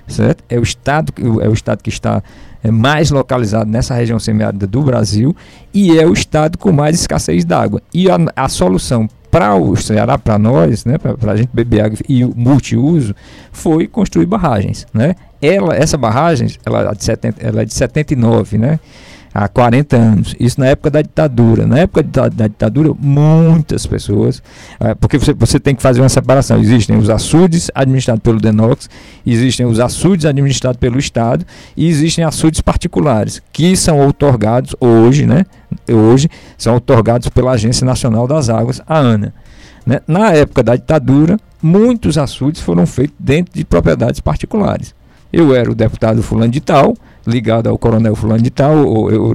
certo? 0.08 0.44
É 0.48 0.60
o 0.60 0.64
estado 0.64 1.12
é 1.42 1.50
o 1.50 1.54
estado 1.54 1.82
que 1.82 1.90
está 1.90 2.22
é, 2.64 2.70
mais 2.70 3.10
localizado 3.10 3.70
nessa 3.70 3.96
região 3.96 4.20
semiárida 4.20 4.68
do 4.68 4.84
Brasil 4.84 5.36
e 5.74 5.98
é 5.98 6.06
o 6.06 6.14
estado 6.14 6.58
com 6.58 6.72
mais 6.72 7.00
escassez 7.00 7.44
d'água. 7.44 7.82
E 7.94 8.10
a, 8.10 8.18
a 8.36 8.48
solução 8.48 9.10
para 9.32 9.56
o 9.56 9.76
Ceará, 9.78 10.18
para 10.18 10.38
nós, 10.38 10.84
né, 10.84 10.98
para 10.98 11.32
a 11.32 11.36
gente 11.38 11.50
beber 11.54 11.86
água 11.86 11.98
e 12.08 12.24
multiuso, 12.26 13.16
foi 13.52 13.88
construir 13.88 14.26
barragens. 14.26 14.86
Né? 14.94 15.16
Ela, 15.42 15.74
essa 15.74 15.98
barragem 15.98 16.50
ela 16.66 16.92
é, 16.92 16.94
de 16.94 17.04
70, 17.04 17.42
ela 17.42 17.62
é 17.62 17.66
de 17.66 17.74
79, 17.74 18.58
né? 18.58 18.80
Há 19.34 19.48
40 19.48 19.96
anos. 19.96 20.36
Isso 20.40 20.60
na 20.60 20.68
época 20.68 20.90
da 20.90 21.02
ditadura. 21.02 21.66
Na 21.66 21.80
época 21.80 22.04
da, 22.04 22.30
da 22.30 22.48
ditadura, 22.48 22.94
muitas 23.00 23.86
pessoas. 23.86 24.42
É, 24.80 24.94
porque 24.96 25.18
você, 25.18 25.34
você 25.34 25.60
tem 25.60 25.76
que 25.76 25.82
fazer 25.82 26.02
uma 26.02 26.10
separação. 26.10 26.60
Existem 26.60 26.98
os 26.98 27.10
açudes 27.10 27.70
administrados 27.74 28.22
pelo 28.22 28.40
Denox, 28.40 28.90
existem 29.26 29.66
os 29.66 29.80
açudes 29.80 30.26
administrados 30.26 30.80
pelo 30.80 31.00
Estado 31.00 31.46
e 31.76 31.88
existem 31.88 32.24
açudes 32.24 32.62
particulares, 32.62 33.42
que 33.52 33.76
são 33.76 34.00
outorgados 34.00 34.76
hoje, 34.80 35.26
né? 35.26 35.46
Hoje 35.90 36.30
são 36.58 36.74
outorgados 36.74 37.30
pela 37.30 37.52
Agência 37.52 37.86
Nacional 37.86 38.28
das 38.28 38.50
Águas, 38.50 38.82
a 38.86 38.98
ANA. 38.98 39.34
Né? 39.86 40.00
Na 40.08 40.32
época 40.32 40.62
da 40.62 40.76
ditadura, 40.76 41.38
muitos 41.62 42.18
açudes 42.18 42.62
foram 42.62 42.86
feitos 42.86 43.16
dentro 43.20 43.54
de 43.54 43.64
propriedades 43.64 44.20
particulares. 44.20 44.94
Eu 45.32 45.56
era 45.56 45.72
o 45.72 45.76
deputado 45.76 46.22
fulano 46.22 46.52
de 46.52 46.60
tal, 46.60 46.94
ligado 47.26 47.68
ao 47.68 47.78
coronel 47.78 48.16
fulano 48.16 48.42
de 48.42 48.50
tal, 48.50 48.86
ou 48.86 49.12
eu, 49.12 49.34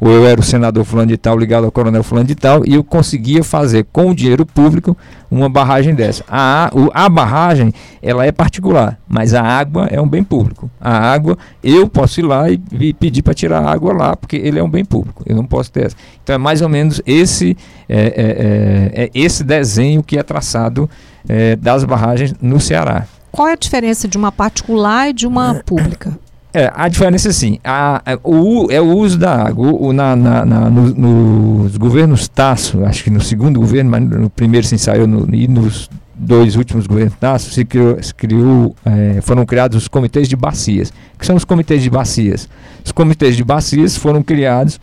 ou 0.00 0.10
eu 0.10 0.26
era 0.26 0.40
o 0.40 0.42
senador 0.42 0.84
fulano 0.84 1.08
de 1.08 1.16
tal, 1.16 1.38
ligado 1.38 1.64
ao 1.64 1.72
coronel 1.72 2.02
fulano 2.02 2.26
de 2.26 2.34
tal, 2.34 2.64
e 2.66 2.74
eu 2.74 2.84
conseguia 2.84 3.42
fazer 3.42 3.86
com 3.92 4.10
o 4.10 4.14
dinheiro 4.14 4.44
público 4.44 4.96
uma 5.30 5.48
barragem 5.48 5.94
dessa. 5.94 6.24
A, 6.28 6.70
a 6.92 7.08
barragem, 7.08 7.72
ela 8.02 8.24
é 8.24 8.30
particular, 8.30 8.98
mas 9.08 9.34
a 9.34 9.42
água 9.42 9.88
é 9.90 10.00
um 10.00 10.08
bem 10.08 10.22
público. 10.22 10.70
A 10.80 10.96
água, 10.96 11.36
eu 11.62 11.88
posso 11.88 12.20
ir 12.20 12.24
lá 12.24 12.50
e, 12.50 12.60
e 12.72 12.92
pedir 12.92 13.22
para 13.22 13.34
tirar 13.34 13.60
a 13.60 13.70
água 13.70 13.92
lá, 13.92 14.16
porque 14.16 14.36
ele 14.36 14.58
é 14.58 14.62
um 14.62 14.70
bem 14.70 14.84
público, 14.84 15.22
eu 15.26 15.34
não 15.34 15.44
posso 15.44 15.72
ter 15.72 15.86
essa. 15.86 15.96
Então 16.22 16.34
é 16.34 16.38
mais 16.38 16.62
ou 16.62 16.68
menos 16.68 17.00
esse, 17.06 17.56
é, 17.88 17.98
é, 17.98 19.02
é, 19.02 19.04
é 19.04 19.10
esse 19.14 19.42
desenho 19.42 20.02
que 20.02 20.18
é 20.18 20.22
traçado 20.22 20.88
é, 21.28 21.56
das 21.56 21.84
barragens 21.84 22.34
no 22.40 22.60
Ceará. 22.60 23.06
Qual 23.32 23.48
é 23.48 23.52
a 23.54 23.56
diferença 23.56 24.06
de 24.06 24.16
uma 24.16 24.30
particular 24.30 25.08
e 25.08 25.12
de 25.12 25.26
uma 25.26 25.56
pública? 25.66 26.16
É, 26.54 26.70
a 26.72 26.86
diferença 26.86 27.26
é 27.26 27.30
assim, 27.30 27.58
a, 27.64 28.00
a, 28.12 28.18
o, 28.22 28.70
é 28.70 28.80
o 28.80 28.96
uso 28.96 29.18
da 29.18 29.34
água. 29.34 29.72
O, 29.72 29.92
na, 29.92 30.14
na, 30.14 30.44
na 30.44 30.70
no, 30.70 31.64
nos 31.64 31.76
governos 31.76 32.28
Tasso, 32.28 32.84
acho 32.84 33.02
que 33.02 33.10
no 33.10 33.20
segundo 33.20 33.58
governo, 33.58 33.90
mas 33.90 34.08
no 34.08 34.30
primeiro 34.30 34.64
se 34.64 34.76
ensaiou 34.76 35.08
no, 35.08 35.34
e 35.34 35.48
nos 35.48 35.90
dois 36.14 36.54
últimos 36.54 36.86
governos 36.86 37.14
Tasso, 37.18 37.50
se 37.50 37.64
criou, 37.64 38.00
se 38.00 38.14
criou 38.14 38.76
é, 38.84 39.20
foram 39.20 39.44
criados 39.44 39.76
os 39.76 39.88
comitês 39.88 40.28
de 40.28 40.36
bacias. 40.36 40.92
Que 41.18 41.26
são 41.26 41.34
os 41.34 41.44
comitês 41.44 41.82
de 41.82 41.90
bacias? 41.90 42.48
Os 42.84 42.92
comitês 42.92 43.36
de 43.36 43.42
bacias 43.42 43.96
foram 43.96 44.22
criados 44.22 44.78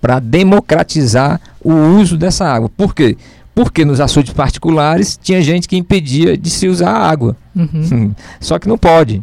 para 0.00 0.18
democratizar 0.18 1.40
o 1.62 1.72
uso 1.72 2.16
dessa 2.16 2.44
água. 2.44 2.68
Por 2.68 2.92
quê? 2.92 3.16
Porque 3.54 3.84
nos 3.84 4.00
açudes 4.00 4.32
particulares 4.32 5.16
tinha 5.22 5.40
gente 5.42 5.68
que 5.68 5.76
impedia 5.76 6.36
de 6.36 6.50
se 6.50 6.66
usar 6.66 6.90
a 6.90 7.08
água. 7.08 7.36
Uhum. 7.54 8.12
Só 8.40 8.58
que 8.58 8.66
não 8.66 8.76
pode. 8.76 9.22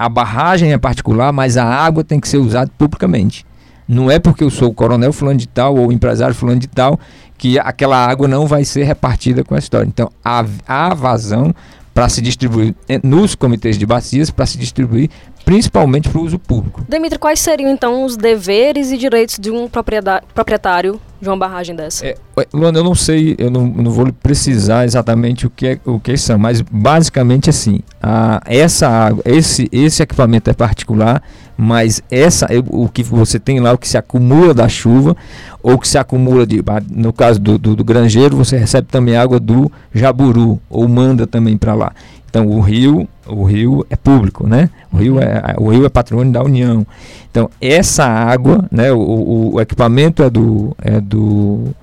A 0.00 0.08
barragem 0.08 0.72
é 0.72 0.78
particular, 0.78 1.30
mas 1.30 1.58
a 1.58 1.64
água 1.66 2.02
tem 2.02 2.18
que 2.18 2.26
ser 2.26 2.38
usada 2.38 2.70
publicamente. 2.78 3.44
Não 3.86 4.10
é 4.10 4.18
porque 4.18 4.42
eu 4.42 4.48
sou 4.48 4.70
o 4.70 4.72
coronel 4.72 5.12
fulano 5.12 5.38
de 5.38 5.46
tal 5.46 5.76
ou 5.76 5.88
o 5.88 5.92
empresário 5.92 6.34
fulano 6.34 6.58
de 6.58 6.68
tal 6.68 6.98
que 7.36 7.58
aquela 7.58 7.98
água 8.06 8.26
não 8.26 8.46
vai 8.46 8.64
ser 8.64 8.84
repartida 8.84 9.44
com 9.44 9.54
a 9.54 9.58
história. 9.58 9.86
Então, 9.86 10.10
há, 10.24 10.42
há 10.66 10.94
vazão 10.94 11.54
para 11.92 12.08
se 12.08 12.22
distribuir 12.22 12.74
nos 13.02 13.34
comitês 13.34 13.76
de 13.76 13.84
bacias, 13.84 14.30
para 14.30 14.46
se 14.46 14.56
distribuir 14.56 15.10
principalmente 15.44 16.08
para 16.08 16.18
o 16.18 16.24
uso 16.24 16.38
público. 16.38 16.82
Demitri, 16.88 17.18
quais 17.18 17.40
seriam 17.40 17.70
então 17.70 18.02
os 18.02 18.16
deveres 18.16 18.90
e 18.90 18.96
direitos 18.96 19.38
de 19.38 19.50
um 19.50 19.68
proprietário 19.68 20.98
de 21.20 21.28
uma 21.28 21.36
barragem 21.36 21.76
dessa? 21.76 22.06
É, 22.06 22.16
Luana, 22.54 22.78
eu 22.78 22.84
não 22.84 22.94
sei, 22.94 23.36
eu 23.38 23.50
não, 23.50 23.66
não 23.66 23.90
vou 23.90 24.10
precisar 24.14 24.86
exatamente 24.86 25.46
o 25.46 25.50
que, 25.50 25.66
é, 25.66 25.80
o 25.84 26.00
que 26.00 26.16
são, 26.16 26.38
mas 26.38 26.62
basicamente 26.62 27.50
assim, 27.50 27.80
a, 28.02 28.40
essa 28.46 28.88
água, 28.88 29.22
esse, 29.26 29.68
esse 29.70 30.02
equipamento 30.02 30.48
é 30.48 30.54
particular, 30.54 31.22
mas 31.56 32.02
essa 32.10 32.46
o 32.68 32.88
que 32.88 33.02
você 33.02 33.38
tem 33.38 33.60
lá, 33.60 33.72
o 33.72 33.78
que 33.78 33.86
se 33.86 33.98
acumula 33.98 34.54
da 34.54 34.68
chuva, 34.68 35.14
ou 35.62 35.78
que 35.78 35.86
se 35.86 35.98
acumula 35.98 36.46
de, 36.46 36.62
no 36.90 37.12
caso 37.12 37.38
do, 37.38 37.58
do, 37.58 37.76
do 37.76 37.84
granjeiro, 37.84 38.36
você 38.36 38.56
recebe 38.56 38.88
também 38.88 39.16
água 39.16 39.38
do 39.38 39.70
jaburu, 39.92 40.58
ou 40.70 40.88
manda 40.88 41.26
também 41.26 41.58
para 41.58 41.74
lá. 41.74 41.92
Então 42.30 42.46
o 42.46 42.60
rio, 42.60 43.08
o 43.26 43.44
rio 43.44 43.84
é 43.90 43.96
público, 43.96 44.46
né? 44.46 44.70
O 44.92 44.96
rio 44.96 45.14
uhum. 45.14 45.20
é, 45.20 45.54
o 45.58 45.68
rio 45.68 45.84
é 45.84 45.88
patrimônio 45.88 46.32
da 46.32 46.42
União. 46.42 46.86
Então 47.30 47.50
essa 47.60 48.04
água, 48.04 48.64
né? 48.70 48.92
O, 48.92 49.00
o, 49.00 49.54
o 49.54 49.60
equipamento 49.60 50.22
é 50.22 50.30
do, 50.30 50.74
é 50.80 51.00
do 51.00 51.74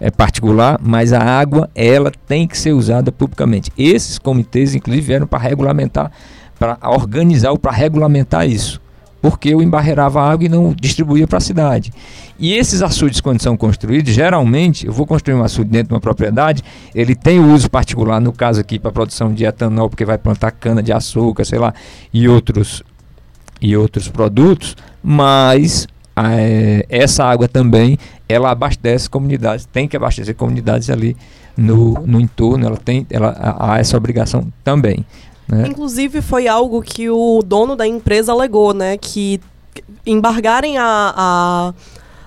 é 0.00 0.10
particular, 0.10 0.78
mas 0.82 1.12
a 1.12 1.22
água 1.22 1.70
ela 1.74 2.12
tem 2.26 2.46
que 2.46 2.56
ser 2.56 2.72
usada 2.72 3.10
publicamente. 3.10 3.70
Esses 3.76 4.18
comitês, 4.18 4.74
inclusive, 4.74 5.06
vieram 5.06 5.26
para 5.26 5.38
regulamentar, 5.38 6.10
para 6.58 6.78
organizar 6.82 7.50
ou 7.50 7.58
para 7.58 7.72
regulamentar 7.72 8.48
isso 8.48 8.80
porque 9.20 9.48
eu 9.48 9.60
embarreirava 9.60 10.20
a 10.20 10.30
água 10.30 10.46
e 10.46 10.48
não 10.48 10.72
distribuía 10.72 11.26
para 11.26 11.38
a 11.38 11.40
cidade. 11.40 11.92
E 12.38 12.54
esses 12.54 12.80
açudes, 12.80 13.20
quando 13.20 13.42
são 13.42 13.56
construídos, 13.56 14.12
geralmente, 14.12 14.86
eu 14.86 14.92
vou 14.92 15.04
construir 15.04 15.34
um 15.34 15.42
açude 15.42 15.68
dentro 15.68 15.88
de 15.88 15.94
uma 15.94 16.00
propriedade, 16.00 16.62
ele 16.94 17.14
tem 17.14 17.40
uso 17.40 17.68
particular, 17.68 18.20
no 18.20 18.32
caso 18.32 18.60
aqui, 18.60 18.78
para 18.78 18.92
produção 18.92 19.34
de 19.34 19.44
etanol, 19.44 19.88
porque 19.88 20.04
vai 20.04 20.16
plantar 20.16 20.52
cana 20.52 20.80
de 20.80 20.92
açúcar, 20.92 21.44
sei 21.44 21.58
lá, 21.58 21.74
e 22.12 22.28
outros, 22.28 22.84
e 23.60 23.76
outros 23.76 24.08
produtos, 24.08 24.76
mas 25.02 25.88
é, 26.16 26.86
essa 26.88 27.24
água 27.24 27.46
também, 27.46 27.98
ela 28.28 28.50
abastece 28.50 29.08
comunidades, 29.08 29.66
tem 29.66 29.86
que 29.86 29.96
abastecer 29.96 30.34
comunidades 30.34 30.88
ali 30.88 31.16
no, 31.56 31.94
no 32.06 32.20
entorno, 32.20 32.66
ela 32.66 32.76
tem 32.76 33.06
ela, 33.10 33.56
há 33.58 33.78
essa 33.78 33.96
obrigação 33.96 34.46
também. 34.64 35.04
Né? 35.48 35.68
Inclusive 35.68 36.20
foi 36.22 36.48
algo 36.48 36.82
que 36.82 37.08
o 37.08 37.42
dono 37.44 37.76
da 37.76 37.86
empresa 37.86 38.32
alegou, 38.32 38.74
né? 38.74 38.96
Que 38.96 39.40
embargarem 40.04 40.78
a, 40.78 41.14
a, 41.16 41.74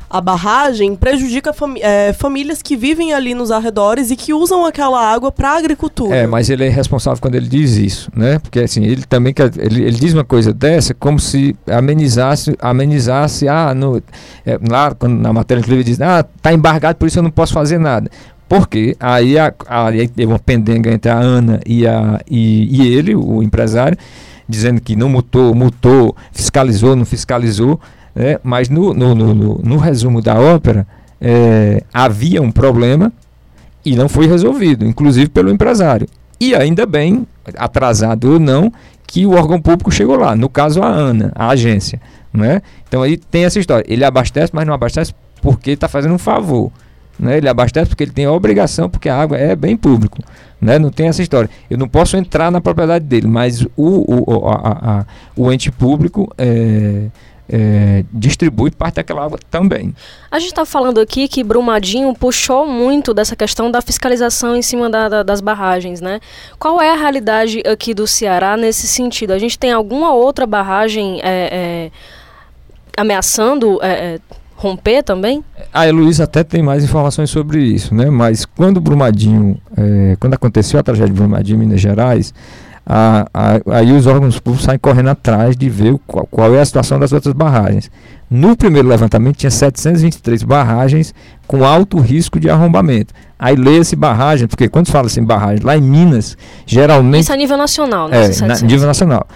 a 0.10 0.20
barragem 0.20 0.96
prejudica 0.96 1.54
fami 1.54 1.80
é, 1.82 2.12
famílias 2.14 2.62
que 2.62 2.76
vivem 2.76 3.14
ali 3.14 3.34
nos 3.34 3.52
arredores 3.52 4.10
e 4.10 4.16
que 4.16 4.34
usam 4.34 4.66
aquela 4.66 5.00
água 5.00 5.32
para 5.32 5.56
agricultura. 5.56 6.16
É, 6.16 6.26
mas 6.26 6.50
ele 6.50 6.66
é 6.66 6.70
responsável 6.70 7.22
quando 7.22 7.36
ele 7.36 7.48
diz 7.48 7.78
isso, 7.78 8.10
né? 8.16 8.40
Porque 8.40 8.60
assim, 8.60 8.84
ele 8.84 9.04
também 9.04 9.34
quer, 9.34 9.52
ele, 9.58 9.84
ele 9.84 9.98
diz 9.98 10.14
uma 10.14 10.24
coisa 10.24 10.54
dessa 10.54 10.94
como 10.94 11.20
se 11.20 11.56
amenizasse, 11.68 12.56
amenizasse, 12.60 13.48
ah, 13.48 13.74
no, 13.74 14.02
é, 14.46 14.60
lá 14.68 14.94
quando, 14.96 15.20
na 15.20 15.32
matéria 15.32 15.64
ele 15.68 15.84
diz, 15.84 16.02
ah, 16.02 16.24
tá 16.42 16.52
embargado, 16.52 16.98
por 16.98 17.08
isso 17.08 17.20
eu 17.20 17.24
não 17.24 17.32
posso 17.32 17.54
fazer 17.54 17.78
nada. 17.78 18.10
Porque 18.50 18.98
aí, 19.00 19.38
a, 19.38 19.54
aí 19.68 20.08
teve 20.08 20.32
uma 20.32 20.40
pendenga 20.40 20.92
entre 20.92 21.12
a 21.12 21.16
Ana 21.16 21.60
e, 21.68 21.86
a, 21.86 22.20
e, 22.28 22.82
e 22.82 22.94
ele, 22.96 23.16
o 23.16 23.44
empresário, 23.44 23.96
dizendo 24.48 24.82
que 24.82 24.96
não 24.96 25.08
mutou, 25.08 25.54
mutou, 25.54 26.16
fiscalizou, 26.32 26.96
não 26.96 27.06
fiscalizou. 27.06 27.80
Né? 28.16 28.38
Mas 28.44 28.70
no, 28.70 28.94
no, 28.94 29.16
no, 29.16 29.34
no, 29.64 29.78
resumo 29.78 30.22
da 30.22 30.40
ópera, 30.40 30.86
é, 31.20 31.84
havia 31.94 32.42
um 32.42 32.52
problema 32.52 33.12
e 33.86 33.96
não 33.96 34.10
foi 34.10 34.28
resolvido, 34.28 34.86
inclusive 34.86 35.30
pelo 35.30 35.50
empresário. 35.50 36.08
E 36.40 36.56
ainda 36.56 36.86
bem, 36.86 37.28
atrasado 37.58 38.34
ou 38.34 38.40
não, 38.40 38.72
que 39.06 39.26
o 39.26 39.32
órgão 39.32 39.60
público 39.60 39.92
chegou 39.92 40.16
lá. 40.16 40.36
No 40.36 40.48
caso, 40.48 40.82
a 40.82 40.88
ANA, 40.88 41.32
a 41.36 41.50
agência. 41.50 42.00
Né? 42.32 42.62
Então 42.88 43.02
aí 43.02 43.18
tem 43.18 43.46
essa 43.46 43.60
história. 43.60 43.84
Ele 43.88 44.04
abastece, 44.06 44.52
mas 44.54 44.66
não 44.66 44.74
abastece 44.74 45.14
porque 45.42 45.72
está 45.72 45.88
fazendo 45.88 46.14
um 46.14 46.20
favor. 46.20 46.72
Né? 47.20 47.38
Ele 47.38 47.50
abastece 47.50 47.90
porque 47.90 48.04
ele 48.04 48.12
tem 48.12 48.26
a 48.26 48.32
obrigação, 48.32 48.90
porque 48.90 49.10
a 49.10 49.20
água 49.20 49.38
é 49.38 49.56
bem 49.56 49.76
público. 49.76 50.20
Né? 50.62 50.78
Não 50.80 50.92
tem 50.92 51.08
essa 51.08 51.22
história. 51.22 51.50
Eu 51.70 51.78
não 51.78 51.88
posso 51.88 52.16
entrar 52.16 52.52
na 52.52 52.62
propriedade 52.62 53.06
dele, 53.06 53.28
mas 53.28 53.62
o, 53.76 54.24
o, 54.36 54.48
a, 54.48 55.00
a, 55.00 55.06
o 55.36 55.52
ente 55.52 55.72
público 55.72 56.32
é, 56.38 57.08
é, 57.50 58.04
distribui 58.14 58.72
parte 58.72 58.96
daquela 58.96 59.26
água 59.26 59.40
também. 59.50 59.94
A 60.30 60.40
gente 60.40 60.50
está 60.50 60.66
falando 60.66 61.00
aqui 61.00 61.28
que 61.28 61.44
Brumadinho 61.44 62.14
puxou 62.14 62.68
muito 62.68 63.14
dessa 63.14 63.36
questão 63.36 63.72
da 63.72 63.82
fiscalização 63.82 64.56
em 64.56 64.62
cima 64.62 64.90
da, 64.90 65.10
da, 65.10 65.24
das 65.24 65.42
barragens, 65.42 66.00
né? 66.00 66.20
Qual 66.60 66.82
é 66.82 66.92
a 66.92 66.96
realidade 66.96 67.62
aqui 67.66 67.94
do 67.94 68.06
Ceará 68.06 68.56
nesse 68.56 68.88
sentido? 68.88 69.32
A 69.32 69.40
gente 69.40 69.58
tem 69.58 69.72
alguma 69.72 70.14
outra 70.14 70.46
barragem 70.46 71.20
é, 71.24 71.50
é 71.52 71.92
ameaçando 72.96 73.80
é, 73.82 73.90
é, 73.90 74.20
romper 74.56 75.02
também? 75.04 75.44
A 75.74 75.88
Heloísa 75.88 76.26
até 76.26 76.44
tem 76.44 76.62
mais 76.62 76.84
informações 76.84 77.30
sobre 77.30 77.64
isso, 77.64 77.96
né? 77.96 78.10
Mas 78.10 78.46
quando 78.46 78.82
Brumadinho, 78.82 79.60
é, 79.78 80.18
quando 80.20 80.34
aconteceu 80.34 80.80
a 80.80 80.84
tragédia 80.84 81.14
de 81.14 81.20
Brumadinho 81.20 81.56
em 81.56 81.60
Minas 81.60 81.80
Gerais, 81.80 82.34
a, 82.92 83.28
a, 83.32 83.78
aí 83.78 83.92
os 83.92 84.08
órgãos 84.08 84.40
públicos 84.40 84.66
saem 84.66 84.80
correndo 84.80 85.10
atrás 85.10 85.56
de 85.56 85.70
ver 85.70 85.96
qual, 86.08 86.26
qual, 86.26 86.56
é 86.56 86.60
a 86.60 86.66
situação 86.66 86.98
das 86.98 87.14
outras 87.14 87.36
barragens. 87.36 87.92
No 88.28 88.58
primeiro 88.58 88.88
levantamento 88.88 89.38
tinha 89.38 89.52
723 89.52 90.42
barragens 90.42 91.14
com 91.46 91.64
alto 91.64 92.00
risco 92.00 92.40
de 92.40 92.50
arrombamento. 92.50 93.14
Aí 93.38 93.56
lê-se 93.56 93.96
barragem, 93.96 94.48
porque 94.48 94.68
quando 94.68 94.88
se 94.88 94.92
fala 94.92 95.06
assim 95.06 95.24
barragem, 95.24 95.64
lá 95.64 95.78
em 95.78 95.82
Minas, 95.82 96.36
geralmente... 96.66 97.22
Isso 97.22 97.34
a 97.34 97.38
nível 97.38 97.58
nacional, 97.58 98.08
né? 98.08 98.26
É, 98.26 98.46
na, 98.48 98.56
nível 98.56 98.88
nacional. 98.88 99.28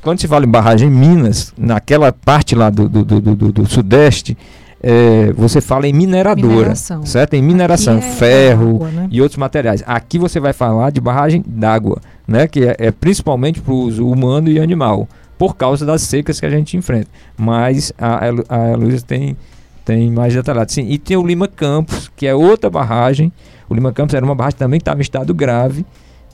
Quando 0.00 0.18
se 0.18 0.26
fala 0.26 0.46
em 0.46 0.50
barragem 0.50 0.88
em 0.88 0.90
Minas, 0.90 1.52
naquela 1.56 2.12
parte 2.12 2.54
lá 2.54 2.70
do, 2.70 2.88
do, 2.88 3.04
do, 3.04 3.20
do, 3.20 3.52
do 3.52 3.66
sudeste, 3.66 4.38
é, 4.82 5.32
você 5.34 5.60
fala 5.60 5.86
em 5.86 5.92
mineradora, 5.92 6.48
mineração. 6.48 7.04
certo? 7.04 7.34
Em 7.34 7.42
mineração, 7.42 7.98
é 7.98 8.00
ferro 8.00 8.76
água, 8.76 8.88
né? 8.88 9.08
e 9.10 9.20
outros 9.20 9.38
materiais. 9.38 9.82
Aqui 9.86 10.18
você 10.18 10.40
vai 10.40 10.52
falar 10.52 10.90
de 10.90 11.00
barragem 11.00 11.44
d'água, 11.46 12.00
né? 12.32 12.48
Que 12.48 12.64
é, 12.64 12.76
é 12.78 12.90
principalmente 12.90 13.60
para 13.60 13.74
o 13.74 13.76
uso 13.76 14.08
humano 14.08 14.48
e 14.48 14.58
animal, 14.58 15.06
por 15.36 15.54
causa 15.54 15.84
das 15.84 16.00
secas 16.02 16.40
que 16.40 16.46
a 16.46 16.50
gente 16.50 16.76
enfrenta. 16.76 17.08
Mas 17.36 17.92
a, 17.98 18.28
a 18.48 18.74
Luísa 18.74 19.04
tem, 19.06 19.36
tem 19.84 20.10
mais 20.10 20.34
detalhado. 20.34 20.72
Sim, 20.72 20.86
e 20.88 20.98
tem 20.98 21.16
o 21.16 21.26
Lima 21.26 21.46
Campos, 21.46 22.10
que 22.16 22.26
é 22.26 22.34
outra 22.34 22.70
barragem. 22.70 23.30
O 23.68 23.74
Lima 23.74 23.92
Campos 23.92 24.14
era 24.14 24.24
uma 24.24 24.34
barragem 24.34 24.54
que 24.54 24.64
também 24.64 24.78
estava 24.78 25.00
em 25.00 25.02
estado 25.02 25.34
grave. 25.34 25.84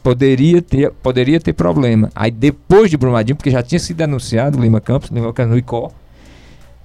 Poderia 0.00 0.62
ter, 0.62 0.92
poderia 1.02 1.40
ter 1.40 1.52
problema. 1.52 2.10
Aí 2.14 2.30
depois 2.30 2.90
de 2.90 2.96
Brumadinho, 2.96 3.34
porque 3.34 3.50
já 3.50 3.62
tinha 3.62 3.80
sido 3.80 4.00
anunciado 4.00 4.56
o 4.56 4.60
Lima 4.60 4.80
Campos, 4.80 5.10
Lima 5.10 5.32
Campos 5.32 5.50
no 5.50 5.58
ICO, 5.58 5.92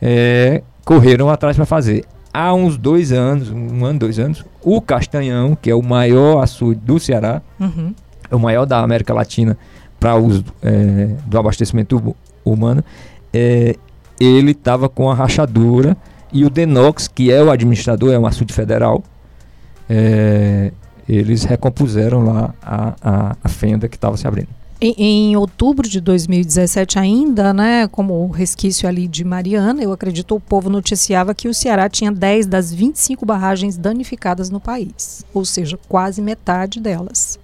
é, 0.02 0.64
correram 0.84 1.30
atrás 1.30 1.56
para 1.56 1.66
fazer. 1.66 2.04
Há 2.34 2.52
uns 2.52 2.78
dois 2.78 3.12
anos, 3.12 3.52
um 3.52 3.86
ano, 3.86 4.00
dois 4.00 4.18
anos, 4.18 4.44
o 4.64 4.82
Castanhão, 4.82 5.56
que 5.56 5.70
é 5.70 5.76
o 5.76 5.84
maior 5.84 6.42
açude 6.42 6.82
do 6.84 7.00
Ceará, 7.00 7.44
uhum. 7.60 7.94
O 8.36 8.40
maior 8.40 8.66
da 8.66 8.80
América 8.80 9.14
Latina 9.14 9.58
para 10.00 10.16
uso 10.16 10.44
é, 10.62 11.16
do 11.26 11.40
abastecimento 11.40 12.16
humano, 12.44 12.84
é, 13.34 13.76
ele 14.20 14.52
estava 14.52 14.90
com 14.90 15.10
a 15.10 15.14
rachadura 15.14 15.96
e 16.32 16.44
o 16.46 16.50
Denox, 16.50 17.08
que 17.08 17.32
é 17.32 17.42
o 17.42 17.50
administrador, 17.50 18.12
é 18.12 18.20
um 18.20 18.26
açude 18.26 18.54
federal, 18.54 19.04
é, 19.90 20.72
eles 21.08 21.44
recompuseram 21.44 22.26
lá 22.26 22.54
a, 22.62 22.94
a, 23.02 23.36
a 23.44 23.50
fenda 23.50 23.88
que 23.88 23.96
estava 23.96 24.18
se 24.18 24.28
abrindo. 24.28 24.50
Em, 24.82 24.96
em, 24.98 25.36
outubro 25.38 25.88
de 25.88 26.02
2017 26.02 27.00
ainda, 27.00 27.54
né, 27.54 27.88
como 27.88 28.28
resquício 28.28 28.90
ali 28.90 29.08
de 29.08 29.24
Mariana, 29.24 29.82
eu 29.82 29.94
acredito 29.94 30.36
o 30.36 30.42
povo 30.42 30.70
noticiava 30.70 31.34
que 31.34 31.48
o 31.48 31.54
Ceará 31.54 31.88
tinha 31.88 32.12
10 32.12 32.48
das 32.48 32.74
25 32.74 33.26
barragens 33.26 33.78
danificadas 33.78 34.50
no 34.50 34.60
país, 34.60 35.26
ou 35.34 35.46
seja, 35.46 35.80
quase 35.88 36.22
metade 36.22 36.82
delas. 36.82 37.40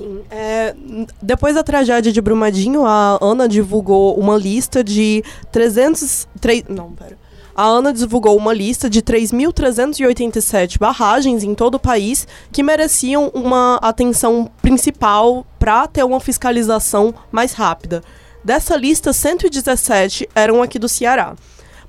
Sim, 0.00 0.22
é, 0.30 0.74
depois 1.20 1.54
da 1.54 1.62
tragédia 1.62 2.10
de 2.10 2.20
Brumadinho, 2.20 2.86
a 2.86 3.18
Ana 3.20 3.46
divulgou 3.46 4.18
uma 4.18 4.36
lista 4.36 4.82
de 4.82 5.22
300... 5.52 6.26
3, 6.40 6.64
não, 6.68 6.92
pera 6.92 7.18
a 7.60 7.64
ANA 7.64 7.92
divulgou 7.92 8.38
uma 8.38 8.54
lista 8.54 8.88
de 8.88 9.02
3.387 9.02 10.78
barragens 10.78 11.42
em 11.44 11.54
todo 11.54 11.74
o 11.74 11.78
país 11.78 12.26
que 12.50 12.62
mereciam 12.62 13.30
uma 13.34 13.76
atenção 13.82 14.50
principal 14.62 15.44
para 15.58 15.86
ter 15.86 16.02
uma 16.02 16.20
fiscalização 16.20 17.14
mais 17.30 17.52
rápida. 17.52 18.02
Dessa 18.42 18.76
lista, 18.76 19.12
117 19.12 20.26
eram 20.34 20.62
aqui 20.62 20.78
do 20.78 20.88
Ceará. 20.88 21.36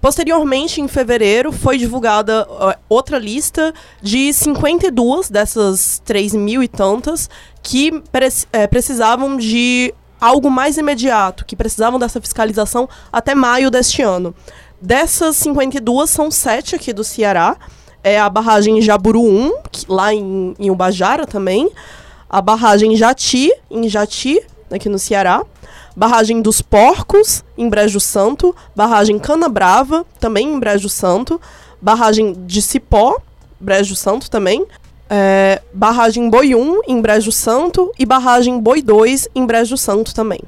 Posteriormente, 0.02 0.82
em 0.82 0.88
fevereiro, 0.88 1.52
foi 1.52 1.78
divulgada 1.78 2.48
uh, 2.50 2.74
outra 2.90 3.20
lista 3.20 3.72
de 4.02 4.34
52 4.34 5.30
dessas 5.30 6.02
3 6.04 6.34
mil 6.34 6.64
e 6.64 6.68
tantas 6.68 7.30
que 7.62 8.02
pre 8.12 8.28
é, 8.52 8.66
precisavam 8.66 9.38
de 9.38 9.94
algo 10.20 10.50
mais 10.50 10.78
imediato, 10.78 11.46
que 11.46 11.56
precisavam 11.56 12.00
dessa 12.00 12.20
fiscalização 12.20 12.90
até 13.14 13.36
maio 13.36 13.70
deste 13.70 14.02
ano. 14.02 14.34
Dessas 14.82 15.36
52, 15.38 16.10
são 16.10 16.32
sete 16.32 16.76
aqui 16.76 16.92
do 16.92 17.04
Ceará. 17.04 17.56
É 18.04 18.20
a 18.20 18.28
barragem 18.28 18.82
Jaburu 18.82 19.24
1, 19.24 19.62
que, 19.72 19.86
lá 19.88 20.12
em, 20.12 20.56
em 20.58 20.72
Ubajara 20.72 21.28
também. 21.28 21.70
A 22.28 22.42
barragem 22.42 22.96
Jati, 22.96 23.52
em 23.70 23.88
Jati, 23.88 24.42
aqui 24.72 24.90
no 24.90 24.98
Ceará. 24.98 25.44
Barragem 25.96 26.42
dos 26.42 26.62
Porcos, 26.62 27.44
em 27.58 27.68
Brejo 27.70 28.00
Santo. 28.00 28.56
Barragem 28.76 29.20
Cana 29.20 29.50
Brava, 29.50 30.06
também 30.20 30.48
em 30.54 30.60
Brejo 30.60 30.90
Santo. 30.90 31.40
Barragem 31.82 32.34
de 32.46 32.62
Cipó, 32.62 33.18
Brejo 33.60 33.96
Santo 33.96 34.30
também. 34.30 34.66
É, 35.10 35.62
barragem 35.74 36.30
Boi 36.30 36.56
1, 36.56 36.82
em 36.88 37.02
Brejo 37.02 37.32
Santo. 37.32 37.92
E 38.00 38.06
barragem 38.06 38.60
Boi 38.60 38.82
2, 38.82 39.30
em 39.36 39.46
Brejo 39.46 39.78
Santo 39.78 40.14
também. 40.14 40.40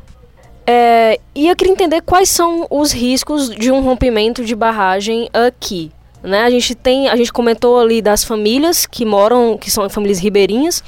É, 0.65 1.19
e 1.35 1.49
eu 1.49 1.55
queria 1.55 1.73
entender 1.73 2.01
quais 2.01 2.29
são 2.29 2.65
os 2.69 2.91
riscos 2.91 3.49
de 3.49 3.69
um 3.69 3.81
rompimento 3.81 4.45
de 4.45 4.55
barragem 4.55 5.29
aqui. 5.33 5.91
Né? 6.23 6.43
A 6.43 6.49
gente 6.49 6.73
tem, 6.73 7.09
a 7.09 7.15
gente 7.17 7.33
comentou 7.33 7.79
ali 7.79 8.01
das 8.01 8.23
famílias 8.23 8.85
que 8.85 9.03
moram, 9.03 9.57
que 9.57 9.69
são 9.69 9.87
famílias 9.89 10.19
ribeirinhas, 10.19 10.81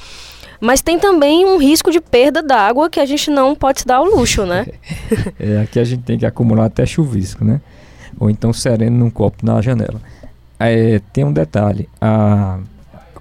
mas 0.60 0.80
tem 0.80 0.98
também 0.98 1.44
um 1.44 1.58
risco 1.58 1.90
de 1.90 2.00
perda 2.00 2.42
d'água 2.42 2.88
que 2.90 3.00
a 3.00 3.06
gente 3.06 3.30
não 3.30 3.54
pode 3.54 3.80
se 3.80 3.86
dar 3.86 3.96
ao 3.96 4.04
luxo, 4.04 4.44
né? 4.44 4.66
é, 5.38 5.60
aqui 5.60 5.78
a 5.78 5.84
gente 5.84 6.02
tem 6.02 6.18
que 6.18 6.26
acumular 6.26 6.66
até 6.66 6.86
chuvisco, 6.86 7.44
né? 7.44 7.60
Ou 8.18 8.30
então 8.30 8.52
sereno 8.52 8.96
num 8.96 9.10
copo 9.10 9.44
na 9.44 9.60
janela. 9.60 10.00
É, 10.58 11.00
tem 11.12 11.24
um 11.24 11.32
detalhe, 11.32 11.88
a, 12.00 12.58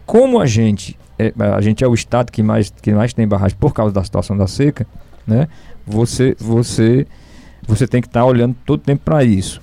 como 0.06 0.40
a 0.40 0.46
gente, 0.46 0.98
é, 1.20 1.34
a 1.38 1.60
gente 1.60 1.84
é 1.84 1.88
o 1.88 1.94
estado 1.94 2.32
que 2.32 2.42
mais, 2.42 2.70
que 2.82 2.92
mais 2.94 3.14
tem 3.14 3.28
barragem 3.28 3.58
por 3.60 3.74
causa 3.74 3.94
da 3.94 4.04
situação 4.04 4.38
da 4.38 4.48
seca, 4.48 4.88
né? 5.28 5.48
Você, 5.86 6.36
você, 6.40 7.06
você 7.68 7.88
tem 7.88 8.02
que 8.02 8.08
estar 8.08 8.22
tá 8.22 8.26
olhando 8.26 8.56
todo 8.66 8.82
tempo 8.82 9.02
para 9.04 9.24
isso. 9.24 9.62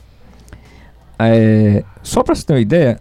É, 1.19 1.85
só 2.03 2.23
para 2.23 2.35
você 2.35 2.45
ter 2.45 2.53
uma 2.53 2.61
ideia, 2.61 3.01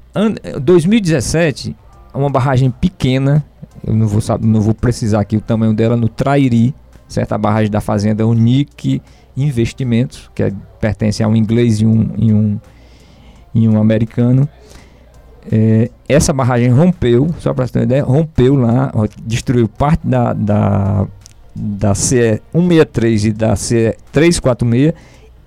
2017, 0.61 1.75
uma 2.13 2.29
barragem 2.29 2.69
pequena, 2.69 3.43
eu 3.85 3.93
não 3.93 4.07
vou, 4.07 4.21
não 4.39 4.61
vou 4.61 4.73
precisar 4.73 5.21
aqui 5.21 5.37
o 5.37 5.41
tamanho 5.41 5.73
dela, 5.73 5.95
no 5.95 6.07
Trairi, 6.07 6.73
certa 7.07 7.37
barragem 7.37 7.71
da 7.71 7.81
fazenda 7.81 8.25
Unique 8.25 9.01
Investimentos, 9.35 10.29
que 10.35 10.43
é, 10.43 10.51
pertence 10.79 11.23
a 11.23 11.27
um 11.27 11.35
inglês 11.35 11.79
e 11.79 11.85
um, 11.85 12.09
e 12.17 12.33
um, 12.33 12.59
e 13.53 13.67
um 13.67 13.79
americano. 13.79 14.47
É, 15.51 15.89
essa 16.07 16.33
barragem 16.33 16.69
rompeu, 16.69 17.33
só 17.39 17.53
para 17.53 17.65
você 17.65 17.73
ter 17.73 17.79
uma 17.79 17.85
ideia, 17.85 18.03
rompeu 18.03 18.55
lá, 18.55 18.91
destruiu 19.25 19.67
parte 19.67 20.05
da, 20.05 20.33
da, 20.33 21.07
da 21.55 21.95
CE 21.95 22.41
163 22.51 23.25
e 23.25 23.31
da 23.31 23.55
CE 23.55 23.95
346 24.11 24.93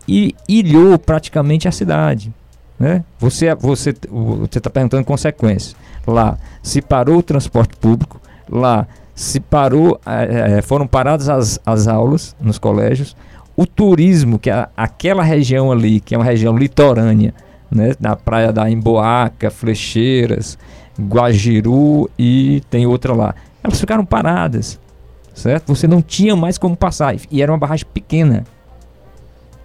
e 0.08 0.34
ilhou 0.48 0.98
praticamente 0.98 1.68
a 1.68 1.72
cidade. 1.72 2.32
Né? 2.78 3.04
Você 3.18 3.54
você 3.54 3.94
você 4.10 4.58
está 4.58 4.70
perguntando 4.70 5.04
consequências. 5.04 5.76
Lá 6.06 6.36
se 6.62 6.82
parou 6.82 7.18
o 7.18 7.22
transporte 7.22 7.76
público, 7.76 8.20
lá 8.54 8.86
se 9.14 9.38
parou, 9.40 10.00
é, 10.06 10.60
foram 10.62 10.86
paradas 10.86 11.28
as, 11.28 11.60
as 11.64 11.86
aulas 11.86 12.34
nos 12.40 12.58
colégios, 12.58 13.16
o 13.56 13.66
turismo, 13.66 14.38
que 14.38 14.50
é 14.50 14.68
aquela 14.76 15.22
região 15.22 15.70
ali, 15.70 16.00
que 16.00 16.14
é 16.14 16.18
uma 16.18 16.24
região 16.24 16.56
litorânea, 16.56 17.32
né, 17.70 17.92
na 18.00 18.16
praia 18.16 18.52
da 18.52 18.68
Emboaca, 18.68 19.50
Flecheiras, 19.50 20.58
Guajiru 21.00 22.10
e 22.18 22.62
tem 22.70 22.86
outra 22.86 23.12
lá. 23.14 23.34
Elas 23.62 23.78
ficaram 23.78 24.04
paradas, 24.04 24.80
certo? 25.32 25.74
Você 25.74 25.86
não 25.86 26.02
tinha 26.02 26.34
mais 26.34 26.58
como 26.58 26.76
passar 26.76 27.14
e 27.30 27.42
era 27.42 27.52
uma 27.52 27.58
barragem 27.58 27.86
pequena 27.92 28.44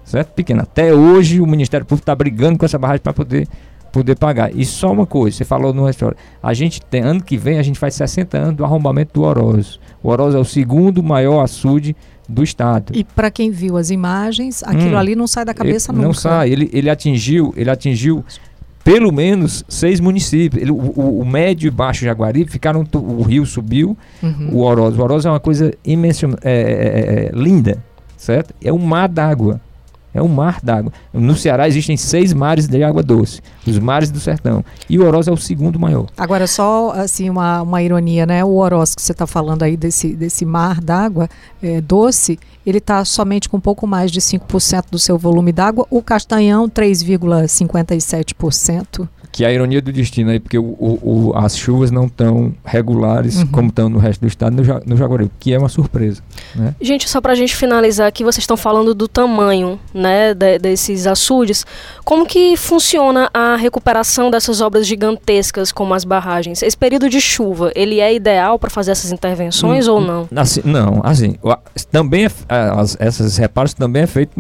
certo? 0.10 0.34
Pequena. 0.34 0.64
Até 0.64 0.94
hoje 0.94 1.40
o 1.40 1.46
Ministério 1.46 1.86
Público 1.86 2.02
está 2.02 2.16
brigando 2.16 2.58
com 2.58 2.66
essa 2.66 2.80
barragem 2.80 3.02
para 3.02 3.14
poder 3.14 3.48
poder 3.92 4.16
pagar. 4.18 4.56
E 4.56 4.66
só 4.66 4.92
uma 4.92 5.06
coisa, 5.06 5.38
você 5.38 5.46
falou 5.46 5.74
no 5.74 5.90
história. 5.90 6.18
A 6.42 6.54
gente 6.54 6.82
tem 6.82 7.02
ano 7.02 7.22
que 7.22 7.38
vem 7.38 7.60
a 7.60 7.64
gente 7.64 7.80
faz 7.80 7.96
60 7.96 8.38
anos 8.38 8.56
do 8.56 8.64
arrombamento 8.64 9.14
do 9.14 9.24
Oroz. 9.24 9.80
O 10.02 10.10
Oroz 10.10 10.36
é 10.36 10.38
o 10.38 10.46
segundo 10.46 11.04
maior 11.04 11.42
açude 11.42 11.96
do 12.28 12.44
estado. 12.44 12.94
E 12.96 13.04
para 13.04 13.32
quem 13.32 13.50
viu 13.50 13.76
as 13.76 13.90
imagens, 13.90 14.64
aquilo 14.64 14.94
hum, 14.94 14.98
ali 14.98 15.16
não 15.16 15.28
sai 15.28 15.44
da 15.44 15.54
cabeça 15.54 15.92
ele, 15.92 15.98
nunca. 15.98 16.08
Não 16.08 16.14
sai. 16.14 16.50
Ele, 16.50 16.70
ele 16.72 16.90
atingiu, 16.90 17.54
ele 17.58 17.70
atingiu 17.70 18.24
pelo 18.84 19.12
menos 19.12 19.66
seis 19.68 20.00
municípios. 20.00 20.62
Ele, 20.62 20.72
o, 20.72 20.76
o, 20.76 21.22
o, 21.22 21.26
médio 21.26 21.68
e 21.68 21.72
baixo 21.72 22.06
Jaguaribe 22.06 22.52
ficaram. 22.52 22.86
O 22.94 23.24
rio 23.24 23.46
subiu. 23.46 23.98
Uhum. 24.22 24.50
O 24.54 24.62
Oroz. 24.62 24.98
O 24.98 25.02
Oroz 25.02 25.26
é 25.26 25.30
uma 25.30 25.40
coisa 25.40 25.74
imensa, 25.84 26.28
é, 26.44 26.52
é, 26.52 26.54
é, 26.54 27.26
é 27.26 27.32
linda, 27.34 27.84
certo? 28.16 28.54
É 28.64 28.72
um 28.72 28.80
mar 28.80 29.10
d'água. 29.10 29.60
É 30.14 30.22
um 30.22 30.28
mar 30.28 30.60
d'água. 30.62 30.94
No 31.14 31.36
Ceará 31.36 31.68
existem 31.68 31.98
seis 31.98 32.32
mares 32.34 32.68
de 32.68 32.84
água 32.84 33.02
doce, 33.04 33.42
os 33.66 33.78
mares 33.78 34.10
do 34.12 34.20
sertão. 34.20 34.64
E 34.90 34.98
o 34.98 35.06
Oroz 35.06 35.28
é 35.28 35.32
o 35.32 35.38
segundo 35.38 35.78
maior. 35.80 36.08
Agora, 36.18 36.48
só 36.48 36.92
assim, 36.92 37.30
uma, 37.30 37.62
uma 37.62 37.84
ironia, 37.84 38.26
né? 38.26 38.44
O 38.44 38.56
Oroz 38.56 38.96
que 38.96 39.02
você 39.02 39.12
está 39.12 39.28
falando 39.28 39.64
aí 39.64 39.76
desse, 39.78 40.16
desse 40.16 40.46
mar 40.46 40.82
d'água 40.82 41.30
é, 41.62 41.82
doce, 41.82 42.40
ele 42.66 42.80
está 42.80 43.06
somente 43.06 43.48
com 43.48 43.58
um 43.58 43.62
pouco 43.62 43.86
mais 43.86 44.12
de 44.12 44.20
5% 44.20 44.86
do 44.92 45.00
seu 45.00 45.18
volume 45.18 45.52
d'água. 45.52 45.86
O 45.90 46.02
Castanhão, 46.02 46.70
3,57% 46.70 49.08
que 49.32 49.44
é 49.44 49.48
a 49.48 49.54
ironia 49.54 49.82
do 49.82 49.92
destino 49.92 50.32
aí, 50.32 50.40
porque 50.40 50.58
o, 50.58 50.64
o, 50.64 51.30
o 51.30 51.38
as 51.38 51.58
chuvas 51.58 51.92
não 51.92 52.06
estão 52.06 52.54
regulares 52.64 53.38
uhum. 53.38 53.48
como 53.48 53.70
estão 53.70 53.90
no 53.90 54.00
resto 54.00 54.22
do 54.22 54.28
estado 54.28 54.56
no, 54.56 54.64
no 54.86 54.98
Jaguaribe, 54.98 55.32
que 55.40 55.54
é 55.54 55.58
uma 55.58 55.70
surpresa. 55.70 56.22
Né? 56.56 56.74
Gente, 56.82 57.08
só 57.08 57.22
para 57.22 57.34
a 57.34 57.36
gente 57.36 57.56
finalizar 57.56 58.08
aqui, 58.08 58.24
vocês 58.24 58.44
estão 58.44 58.58
falando 58.58 58.94
do 58.94 59.08
tamanho 59.08 59.80
né, 60.00 60.34
de, 60.34 60.58
desses 60.58 61.06
açudes. 61.06 61.66
Como 62.04 62.26
que 62.26 62.58
funciona 62.58 63.30
a 63.34 63.56
recuperação 63.56 64.32
dessas 64.32 64.62
obras 64.62 64.88
gigantescas 64.88 65.72
como 65.72 65.94
as 65.94 66.04
barragens? 66.04 66.64
Esse 66.64 66.78
período 66.78 67.10
de 67.10 67.22
chuva, 67.22 67.72
ele 67.76 68.00
é 68.00 68.14
ideal 68.14 68.58
para 68.58 68.70
fazer 68.70 68.92
essas 68.92 69.12
intervenções 69.12 69.88
hum, 69.88 69.94
ou 69.94 70.02
não? 70.02 70.28
Assim, 70.36 70.62
não, 70.66 71.02
assim, 71.04 71.36
também 71.92 72.26
é, 72.26 72.30
as, 72.50 72.98
essas 73.00 73.38
reparos 73.38 73.74
também 73.74 74.02
é 74.04 74.08
feito 74.08 74.32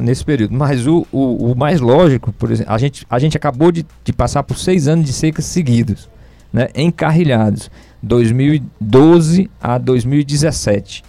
nesse 0.00 0.24
período, 0.24 0.54
mas 0.54 0.86
o, 0.86 1.06
o, 1.10 1.52
o 1.52 1.56
mais 1.56 1.80
lógico, 1.80 2.32
por 2.32 2.52
exemplo, 2.52 2.72
a 2.72 2.78
gente, 2.78 3.04
a 3.10 3.18
gente 3.18 3.36
acabou 3.36 3.72
de, 3.72 3.84
de 4.04 4.12
passar 4.12 4.28
passar 4.28 4.42
por 4.42 4.58
seis 4.58 4.86
anos 4.86 5.06
de 5.06 5.12
secas 5.12 5.46
seguidos, 5.46 6.08
né, 6.52 6.68
encarrilhados, 6.74 7.70
2012 8.02 9.50
a 9.60 9.78
2017. 9.78 11.02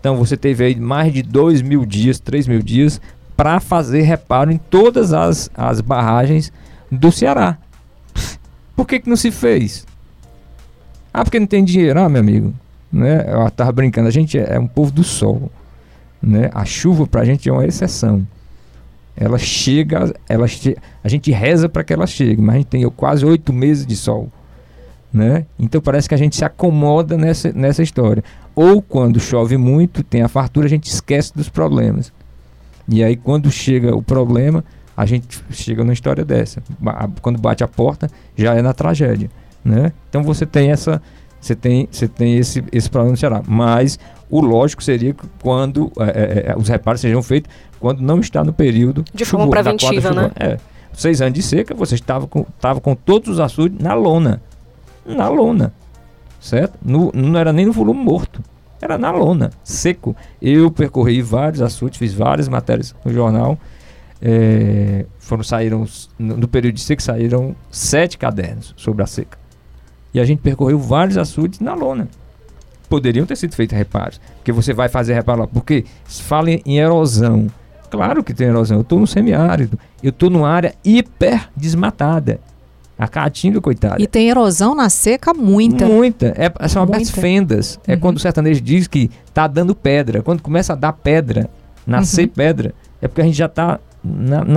Então 0.00 0.16
você 0.16 0.36
teve 0.36 0.64
aí 0.64 0.74
mais 0.74 1.12
de 1.12 1.22
2 1.22 1.62
mil 1.62 1.84
dias, 1.84 2.18
3 2.18 2.48
mil 2.48 2.62
dias 2.62 3.00
para 3.36 3.60
fazer 3.60 4.02
reparo 4.02 4.50
em 4.50 4.58
todas 4.58 5.12
as, 5.12 5.50
as 5.54 5.80
barragens 5.80 6.52
do 6.90 7.12
Ceará. 7.12 7.58
Por 8.74 8.86
que, 8.86 9.00
que 9.00 9.08
não 9.08 9.16
se 9.16 9.30
fez? 9.30 9.86
Ah, 11.12 11.22
porque 11.22 11.38
não 11.38 11.46
tem 11.46 11.64
dinheiro, 11.64 12.00
ah, 12.00 12.08
meu 12.08 12.20
amigo. 12.20 12.54
Né? 12.92 13.24
Eu 13.28 13.50
tava 13.50 13.72
brincando, 13.72 14.08
a 14.08 14.12
gente 14.12 14.38
é, 14.38 14.54
é 14.54 14.58
um 14.58 14.66
povo 14.66 14.90
do 14.90 15.04
sol. 15.04 15.50
Né? 16.22 16.50
A 16.54 16.64
chuva 16.64 17.06
pra 17.06 17.24
gente 17.24 17.48
é 17.48 17.52
uma 17.52 17.64
exceção 17.64 18.26
ela 19.20 19.36
chega, 19.36 20.14
ela 20.26 20.48
che 20.48 20.76
a 21.04 21.08
gente 21.08 21.30
reza 21.30 21.68
para 21.68 21.84
que 21.84 21.92
ela 21.92 22.06
chegue, 22.06 22.40
mas 22.40 22.54
a 22.54 22.58
gente 22.58 22.68
tem 22.68 22.90
quase 22.90 23.24
oito 23.24 23.52
meses 23.52 23.84
de 23.84 23.94
sol. 23.94 24.32
Né? 25.12 25.44
Então 25.58 25.80
parece 25.80 26.08
que 26.08 26.14
a 26.14 26.18
gente 26.18 26.36
se 26.36 26.44
acomoda 26.44 27.18
nessa, 27.18 27.52
nessa 27.52 27.82
história. 27.82 28.24
Ou 28.62 28.82
quando 28.82 29.18
chove 29.18 29.56
muito, 29.56 30.02
tem 30.02 30.20
a 30.20 30.28
fartura, 30.28 30.66
a 30.66 30.68
gente 30.68 30.84
esquece 30.84 31.32
dos 31.34 31.48
problemas. 31.48 32.12
E 32.86 33.02
aí 33.02 33.16
quando 33.16 33.50
chega 33.50 33.96
o 33.96 34.02
problema, 34.02 34.62
a 34.94 35.06
gente 35.06 35.42
chega 35.50 35.82
numa 35.82 35.94
história 35.94 36.26
dessa. 36.26 36.62
Quando 37.22 37.40
bate 37.40 37.64
a 37.64 37.68
porta, 37.68 38.10
já 38.36 38.54
é 38.54 38.60
na 38.60 38.74
tragédia. 38.74 39.30
Né? 39.64 39.94
Então 40.10 40.22
você 40.22 40.44
tem 40.44 40.70
essa. 40.70 41.00
Você 41.40 41.56
tem, 41.56 41.88
você 41.90 42.06
tem 42.06 42.36
esse, 42.36 42.62
esse 42.70 42.90
problema 42.90 43.12
no 43.12 43.16
Ceará. 43.16 43.42
Mas 43.48 43.98
o 44.28 44.42
lógico 44.42 44.84
seria 44.84 45.14
que 45.14 45.26
quando 45.42 45.90
é, 45.98 46.04
é, 46.04 46.52
é 46.52 46.54
os 46.54 46.68
reparos 46.68 47.00
sejam 47.00 47.22
feitos 47.22 47.50
quando 47.78 48.02
não 48.02 48.20
está 48.20 48.44
no 48.44 48.52
período 48.52 49.06
de 49.14 49.24
forma 49.24 49.46
chuvoso, 49.46 49.62
preventiva, 49.62 50.10
né? 50.10 50.30
É. 50.38 50.58
Seis 50.92 51.22
anos 51.22 51.32
de 51.32 51.42
seca, 51.42 51.74
você 51.74 51.94
estava 51.94 52.26
com, 52.26 52.40
estava 52.40 52.78
com 52.78 52.94
todos 52.94 53.30
os 53.30 53.40
açudes 53.40 53.78
na 53.82 53.94
lona. 53.94 54.42
Na 55.06 55.30
lona. 55.30 55.72
Certo? 56.38 56.78
No, 56.84 57.10
não 57.14 57.38
era 57.38 57.54
nem 57.54 57.64
no 57.64 57.72
volume 57.72 58.04
morto. 58.04 58.49
Era 58.80 58.96
na 58.96 59.10
lona, 59.10 59.50
seco. 59.62 60.16
Eu 60.40 60.70
percorri 60.70 61.20
vários 61.20 61.60
açudes, 61.60 61.98
fiz 61.98 62.14
várias 62.14 62.48
matérias 62.48 62.94
no 63.04 63.12
jornal. 63.12 63.58
É, 64.22 65.06
foram 65.18 65.42
saíram 65.42 65.86
no, 66.18 66.46
período 66.46 66.74
de 66.74 66.82
seca 66.82 67.02
saíram 67.02 67.56
sete 67.70 68.18
cadernos 68.18 68.74
sobre 68.76 69.02
a 69.02 69.06
seca. 69.06 69.38
E 70.12 70.20
a 70.20 70.24
gente 70.24 70.40
percorreu 70.40 70.78
vários 70.78 71.16
açudes 71.16 71.60
na 71.60 71.74
lona 71.74 72.08
poderiam 72.90 73.24
ter 73.24 73.36
sido 73.36 73.54
feitos 73.54 73.78
reparos. 73.78 74.20
Porque 74.36 74.50
você 74.50 74.74
vai 74.74 74.88
fazer 74.88 75.14
reparo 75.14 75.42
lá. 75.42 75.46
Porque 75.46 75.84
fala 76.06 76.50
em 76.50 76.78
erosão. 76.78 77.46
Claro 77.88 78.22
que 78.22 78.34
tem 78.34 78.48
erosão. 78.48 78.78
Eu 78.78 78.82
estou 78.82 78.98
no 78.98 79.06
semiárido. 79.06 79.78
Eu 80.02 80.10
estou 80.10 80.28
numa 80.28 80.50
área 80.50 80.74
hiper 80.84 81.48
desmatada. 81.56 82.40
A 83.00 83.08
caatinga, 83.08 83.60
coitada. 83.60 84.02
E 84.02 84.06
tem 84.06 84.28
erosão 84.28 84.74
na 84.74 84.90
seca 84.90 85.32
muita. 85.32 85.86
Muita. 85.86 86.34
É, 86.36 86.68
são 86.68 86.82
abertas 86.82 87.10
fendas. 87.10 87.80
É 87.86 87.94
uhum. 87.94 88.00
quando 88.00 88.16
o 88.18 88.20
sertanejo 88.20 88.60
diz 88.60 88.86
que 88.86 89.10
tá 89.32 89.46
dando 89.46 89.74
pedra. 89.74 90.22
Quando 90.22 90.42
começa 90.42 90.74
a 90.74 90.76
dar 90.76 90.92
pedra, 90.92 91.48
nascer 91.86 92.26
uhum. 92.26 92.34
pedra, 92.34 92.74
é 93.00 93.08
porque 93.08 93.22
a 93.22 93.24
gente 93.24 93.38
já 93.38 93.46
está 93.46 93.80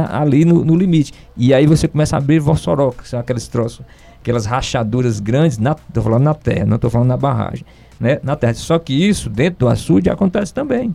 ali 0.10 0.44
no, 0.44 0.66
no, 0.66 0.76
limite. 0.76 1.14
E 1.38 1.54
aí 1.54 1.66
você 1.66 1.88
começa 1.88 2.16
a 2.16 2.20
abrir 2.20 2.40
vossorocas, 2.40 3.10
são 3.10 3.20
aqueles 3.20 3.48
troços, 3.48 3.86
aquelas 4.22 4.46
rachaduras 4.46 5.20
grandes, 5.20 5.58
na, 5.58 5.74
tô 5.74 6.02
falando 6.02 6.24
na 6.24 6.34
terra, 6.34 6.66
não 6.66 6.76
estou 6.76 6.90
falando 6.90 7.08
na 7.08 7.18
barragem 7.18 7.66
né, 8.04 8.20
na 8.22 8.36
terra. 8.36 8.54
Só 8.54 8.78
que 8.78 8.94
isso, 8.94 9.30
dentro 9.30 9.60
do 9.62 9.70
açude, 9.70 10.10
acontece 10.10 10.54
também. 10.54 10.94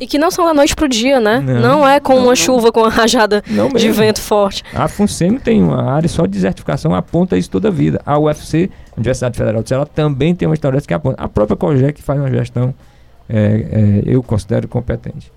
E 0.00 0.06
que 0.06 0.18
não 0.18 0.30
são 0.30 0.44
da 0.44 0.54
noite 0.54 0.74
pro 0.76 0.88
dia, 0.88 1.20
né? 1.20 1.40
Não, 1.40 1.60
Não. 1.60 1.88
é 1.88 1.98
com 1.98 2.16
uma 2.16 2.36
chuva, 2.36 2.70
com 2.70 2.80
uma 2.80 2.88
rajada 2.88 3.42
Não 3.48 3.68
de 3.68 3.90
vento 3.90 4.20
forte. 4.20 4.62
A 4.74 4.86
FUNSEMI 4.86 5.40
tem 5.40 5.62
uma 5.62 5.82
área 5.92 6.08
só 6.08 6.22
de 6.22 6.32
desertificação, 6.32 6.94
aponta 6.94 7.36
isso 7.36 7.50
toda 7.50 7.68
a 7.68 7.70
vida. 7.70 8.00
A 8.06 8.18
UFC, 8.18 8.70
Universidade 8.96 9.36
Federal 9.36 9.62
de 9.62 9.68
Ceará, 9.68 9.84
também 9.86 10.34
tem 10.34 10.46
uma 10.46 10.54
história 10.54 10.80
que 10.80 10.94
aponta. 10.94 11.22
A 11.22 11.28
própria 11.28 11.56
COGEC 11.56 12.00
faz 12.02 12.18
uma 12.20 12.30
gestão, 12.30 12.72
é, 13.28 13.36
é, 13.36 14.02
eu 14.06 14.22
considero 14.22 14.68
competente. 14.68 15.32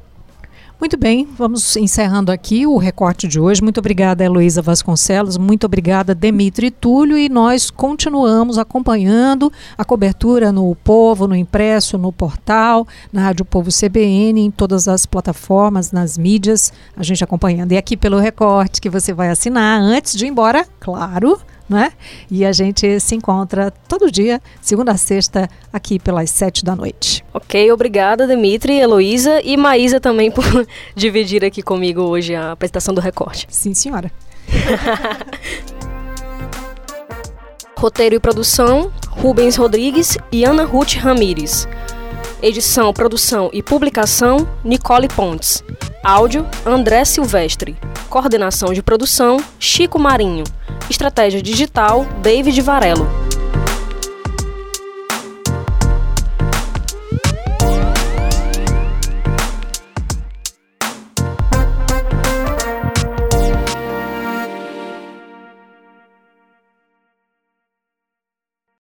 Muito 0.82 0.98
bem, 0.98 1.28
vamos 1.38 1.76
encerrando 1.76 2.32
aqui 2.32 2.66
o 2.66 2.76
recorte 2.76 3.28
de 3.28 3.40
hoje. 3.40 3.62
Muito 3.62 3.78
obrigada, 3.78 4.24
Heloísa 4.24 4.64
Vasconcelos. 4.64 5.38
Muito 5.38 5.64
obrigada, 5.64 6.16
Demitri 6.16 6.72
Túlio. 6.72 7.16
E 7.16 7.30
nós 7.30 7.70
continuamos 7.70 8.58
acompanhando 8.58 9.54
a 9.78 9.86
cobertura 9.86 10.52
no 10.52 10.74
Povo, 10.74 11.28
no 11.28 11.36
impresso, 11.36 12.00
no 12.00 12.12
portal, 12.12 12.88
na 13.14 13.22
Rádio 13.22 13.46
Povo 13.46 13.70
CBN, 13.70 14.42
em 14.42 14.50
todas 14.50 14.88
as 14.88 15.06
plataformas, 15.06 15.92
nas 15.92 16.18
mídias, 16.18 16.74
a 16.98 17.04
gente 17.04 17.24
acompanhando. 17.24 17.74
E 17.74 17.78
aqui 17.78 17.96
pelo 17.96 18.18
recorte 18.18 18.82
que 18.82 18.90
você 18.90 19.14
vai 19.14 19.30
assinar 19.30 19.80
antes 19.80 20.18
de 20.18 20.26
ir 20.26 20.30
embora, 20.30 20.66
claro. 20.80 21.40
Né? 21.72 21.94
E 22.30 22.44
a 22.46 22.52
gente 22.52 23.00
se 23.00 23.16
encontra 23.16 23.72
todo 23.88 24.12
dia, 24.12 24.42
segunda 24.62 24.92
a 24.92 24.98
sexta, 24.98 25.50
aqui 25.72 25.98
pelas 25.98 26.30
sete 26.30 26.66
da 26.66 26.76
noite. 26.76 27.24
Ok, 27.34 27.72
obrigada, 27.72 28.28
Dimitri, 28.28 28.78
Heloísa 28.78 29.40
e 29.42 29.56
Maísa 29.56 29.98
também 29.98 30.30
por 30.30 30.44
dividir 30.94 31.46
aqui 31.46 31.62
comigo 31.62 32.02
hoje 32.02 32.36
a 32.36 32.52
apresentação 32.52 32.94
do 32.94 33.00
recorte. 33.00 33.48
Sim, 33.50 33.74
senhora. 33.74 34.12
Roteiro 37.80 38.16
e 38.16 38.20
produção: 38.20 38.92
Rubens 39.08 39.56
Rodrigues 39.56 40.18
e 40.30 40.44
Ana 40.44 40.66
Ruth 40.66 40.96
Ramires. 40.96 41.70
Edição, 42.42 42.92
produção 42.92 43.52
e 43.54 43.62
publicação: 43.62 44.48
Nicole 44.64 45.08
Pontes. 45.08 45.64
Áudio: 46.04 46.44
André 46.66 47.06
Silvestre. 47.06 47.78
Coordenação 48.10 48.74
de 48.74 48.82
produção: 48.82 49.38
Chico 49.60 50.00
Marinho. 50.00 50.44
Estratégia 50.90 51.40
digital: 51.40 52.04
David 52.24 52.60
Varelo. 52.62 53.08